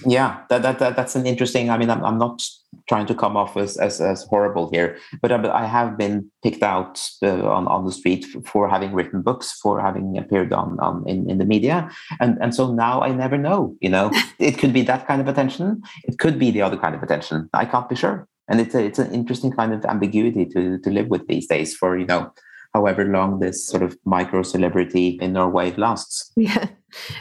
yeah 0.06 0.42
that, 0.50 0.62
that, 0.62 0.80
that 0.80 0.96
that's 0.96 1.16
an 1.16 1.26
interesting 1.26 1.70
i 1.72 1.78
mean 1.78 1.90
i'm, 1.90 2.04
I'm 2.06 2.20
not 2.20 2.44
trying 2.88 3.06
to 3.06 3.16
come 3.16 3.36
off 3.36 3.58
as, 3.58 3.78
as, 3.78 4.00
as 4.02 4.24
horrible 4.24 4.70
here, 4.72 4.98
but 5.22 5.32
I 5.32 5.66
have 5.66 5.98
been 5.98 6.32
picked 6.44 6.64
out 6.64 7.02
uh, 7.22 7.48
on, 7.48 7.68
on 7.68 7.86
the 7.86 7.92
street 7.92 8.26
for 8.46 8.70
having 8.70 8.94
written 8.94 9.22
books, 9.22 9.52
for 9.52 9.80
having 9.82 10.18
appeared 10.18 10.54
on, 10.54 10.80
on 10.80 11.04
in, 11.08 11.30
in 11.30 11.38
the 11.38 11.46
media. 11.46 11.90
And, 12.20 12.38
and 12.42 12.56
so 12.56 12.74
now 12.74 13.02
I 13.02 13.12
never 13.12 13.38
know, 13.38 13.76
you 13.82 13.90
know, 13.90 14.12
it 14.40 14.58
could 14.58 14.74
be 14.74 14.84
that 14.84 15.08
kind 15.08 15.22
of 15.22 15.28
attention. 15.28 15.82
It 16.04 16.18
could 16.20 16.40
be 16.40 16.52
the 16.52 16.62
other 16.62 16.78
kind 16.78 16.96
of 16.96 17.04
attention. 17.04 17.50
I 17.54 17.66
can't 17.66 17.90
be 17.90 17.96
sure. 17.96 18.28
And 18.48 18.60
it's 18.60 18.76
a, 18.76 18.84
it's 18.84 19.00
an 19.00 19.14
interesting 19.14 19.52
kind 19.52 19.74
of 19.74 19.86
ambiguity 19.86 20.46
to, 20.48 20.80
to 20.80 20.90
live 20.90 21.08
with 21.08 21.28
these 21.28 21.48
days 21.48 21.76
for, 21.76 21.98
you 21.98 22.06
know, 22.06 22.34
however 22.74 23.06
long 23.06 23.40
this 23.40 23.66
sort 23.68 23.84
of 23.84 23.98
micro 24.06 24.44
celebrity 24.44 25.20
in 25.22 25.34
Norway 25.34 25.74
lasts. 25.76 26.32
Yeah. 26.38 26.68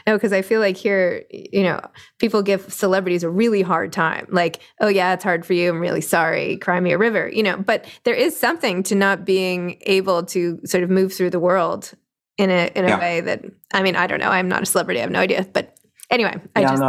No, 0.07 0.17
because 0.17 0.33
I 0.33 0.43
feel 0.43 0.61
like 0.61 0.77
here, 0.77 1.25
you 1.31 1.63
know, 1.63 1.81
people 2.19 2.43
give 2.43 2.73
celebrities 2.73 3.23
a 3.23 3.31
really 3.31 3.63
hard 3.63 3.93
time. 3.93 4.27
Like, 4.29 4.61
oh, 4.81 4.89
yeah, 4.89 5.13
it's 5.15 5.23
hard 5.23 5.47
for 5.47 5.53
you. 5.53 5.71
I'm 5.71 5.79
really 5.79 6.01
sorry. 6.01 6.57
Cry 6.57 6.81
me 6.81 6.91
a 6.91 6.99
river, 6.99 7.29
you 7.29 7.43
know, 7.43 7.57
but 7.57 7.87
there 8.03 8.15
is 8.15 8.37
something 8.37 8.83
to 8.85 8.97
not 8.97 9.25
being 9.25 9.79
able 9.83 10.25
to 10.25 10.59
sort 10.65 10.83
of 10.83 10.91
move 10.91 11.13
through 11.13 11.31
the 11.31 11.39
world 11.39 11.93
in 12.37 12.51
a 12.51 12.71
in 12.75 12.85
a 12.85 12.89
yeah. 12.89 12.99
way 12.99 13.21
that 13.21 13.45
I 13.73 13.83
mean, 13.83 13.97
I 13.97 14.07
don't 14.07 14.19
know. 14.19 14.31
I'm 14.31 14.49
not 14.49 14.63
a 14.63 14.67
celebrity. 14.67 14.99
I 14.99 15.03
have 15.03 15.11
no 15.11 15.21
idea. 15.21 15.47
But 15.53 15.77
anyway, 16.11 16.41
I 16.57 16.61
yeah, 16.61 16.71
just, 16.71 16.81
no, 16.81 16.89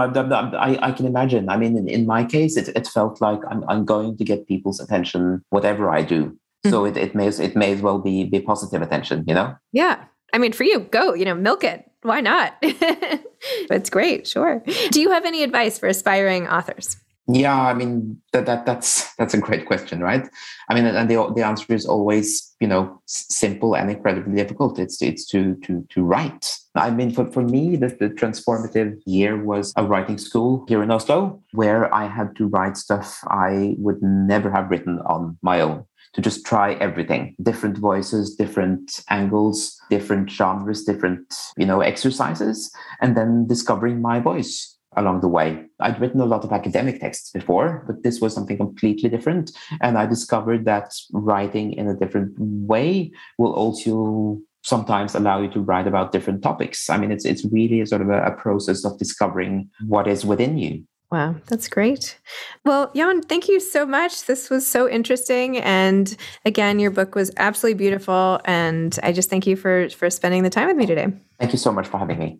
I, 0.57 0.79
I, 0.81 0.91
can 0.91 1.05
imagine. 1.05 1.49
I 1.49 1.57
mean, 1.57 1.77
in, 1.77 1.87
in 1.87 2.05
my 2.05 2.23
case, 2.23 2.57
it, 2.57 2.69
it 2.69 2.87
felt 2.87 3.21
like 3.21 3.39
I'm, 3.49 3.63
I'm 3.67 3.85
going 3.85 4.17
to 4.17 4.23
get 4.23 4.47
people's 4.47 4.79
attention, 4.79 5.43
whatever 5.49 5.89
I 5.89 6.01
do. 6.01 6.37
So 6.65 6.83
mm-hmm. 6.83 6.97
it, 6.97 7.03
it 7.03 7.15
may 7.15 7.27
it 7.27 7.55
may 7.55 7.73
as 7.73 7.81
well 7.81 7.99
be 7.99 8.23
be 8.23 8.39
positive 8.39 8.81
attention, 8.81 9.23
you 9.27 9.33
know? 9.33 9.55
Yeah. 9.71 10.03
I 10.33 10.37
mean, 10.37 10.53
for 10.53 10.63
you, 10.63 10.79
go, 10.79 11.13
you 11.13 11.25
know, 11.25 11.35
milk 11.35 11.63
it. 11.63 11.89
Why 12.03 12.21
not? 12.21 12.55
it's 12.61 13.89
great, 13.89 14.27
sure. 14.27 14.63
Do 14.91 15.01
you 15.01 15.11
have 15.11 15.25
any 15.25 15.43
advice 15.43 15.77
for 15.77 15.87
aspiring 15.87 16.47
authors? 16.47 16.97
Yeah, 17.33 17.61
I 17.61 17.73
mean 17.73 18.19
that, 18.33 18.45
that 18.47 18.65
that's 18.65 19.13
that's 19.15 19.33
a 19.33 19.37
great 19.37 19.65
question, 19.65 19.99
right? 20.01 20.27
I 20.69 20.73
mean, 20.73 20.85
and 20.85 21.09
the 21.09 21.31
the 21.33 21.43
answer 21.45 21.73
is 21.73 21.85
always 21.85 22.55
you 22.59 22.67
know 22.67 23.01
simple 23.05 23.75
and 23.75 23.89
incredibly 23.89 24.35
difficult. 24.35 24.79
It's 24.79 25.01
it's 25.01 25.25
to 25.27 25.55
to 25.63 25.85
to 25.89 26.03
write. 26.03 26.57
I 26.75 26.89
mean, 26.89 27.11
for 27.11 27.31
for 27.31 27.43
me, 27.43 27.75
the, 27.75 27.87
the 27.87 28.09
transformative 28.09 28.99
year 29.05 29.41
was 29.43 29.71
a 29.77 29.85
writing 29.85 30.17
school 30.17 30.65
here 30.67 30.81
in 30.81 30.91
Oslo, 30.91 31.41
where 31.53 31.93
I 31.93 32.07
had 32.07 32.35
to 32.37 32.47
write 32.47 32.75
stuff 32.75 33.19
I 33.27 33.75
would 33.77 34.01
never 34.01 34.49
have 34.51 34.69
written 34.69 34.99
on 35.05 35.37
my 35.41 35.61
own 35.61 35.85
to 36.13 36.21
just 36.21 36.45
try 36.45 36.73
everything 36.73 37.35
different 37.41 37.77
voices 37.77 38.35
different 38.35 39.01
angles 39.09 39.79
different 39.89 40.29
genres 40.29 40.83
different 40.83 41.33
you 41.55 41.65
know 41.65 41.79
exercises 41.79 42.69
and 42.99 43.15
then 43.15 43.47
discovering 43.47 44.01
my 44.01 44.19
voice 44.19 44.77
along 44.97 45.21
the 45.21 45.27
way 45.27 45.63
i'd 45.79 45.99
written 45.99 46.21
a 46.21 46.25
lot 46.25 46.43
of 46.43 46.51
academic 46.51 46.99
texts 46.99 47.31
before 47.31 47.83
but 47.87 48.03
this 48.03 48.19
was 48.19 48.33
something 48.33 48.57
completely 48.57 49.09
different 49.09 49.51
and 49.81 49.97
i 49.97 50.05
discovered 50.05 50.65
that 50.65 50.93
writing 51.11 51.73
in 51.73 51.87
a 51.87 51.95
different 51.95 52.33
way 52.37 53.11
will 53.37 53.53
also 53.53 54.39
sometimes 54.63 55.15
allow 55.15 55.41
you 55.41 55.49
to 55.49 55.59
write 55.59 55.87
about 55.87 56.11
different 56.11 56.41
topics 56.43 56.89
i 56.89 56.97
mean 56.97 57.11
it's 57.11 57.25
it's 57.25 57.45
really 57.45 57.81
a 57.81 57.85
sort 57.85 58.01
of 58.01 58.09
a, 58.09 58.23
a 58.23 58.31
process 58.31 58.85
of 58.85 58.97
discovering 58.97 59.69
what 59.87 60.07
is 60.07 60.25
within 60.25 60.57
you 60.57 60.83
Wow, 61.11 61.35
that's 61.47 61.67
great. 61.67 62.17
Well, 62.63 62.89
Jan, 62.95 63.21
thank 63.21 63.49
you 63.49 63.59
so 63.59 63.85
much. 63.85 64.27
This 64.27 64.49
was 64.49 64.65
so 64.65 64.89
interesting, 64.89 65.57
and 65.57 66.15
again, 66.45 66.79
your 66.79 66.89
book 66.89 67.15
was 67.15 67.31
absolutely 67.35 67.77
beautiful. 67.77 68.39
And 68.45 68.97
I 69.03 69.11
just 69.11 69.29
thank 69.29 69.45
you 69.45 69.57
for 69.57 69.89
for 69.89 70.09
spending 70.09 70.43
the 70.43 70.49
time 70.49 70.67
with 70.67 70.77
me 70.77 70.85
today. 70.85 71.07
Thank 71.37 71.51
you 71.51 71.59
so 71.59 71.73
much 71.73 71.87
for 71.87 71.97
having 71.97 72.17
me. 72.17 72.39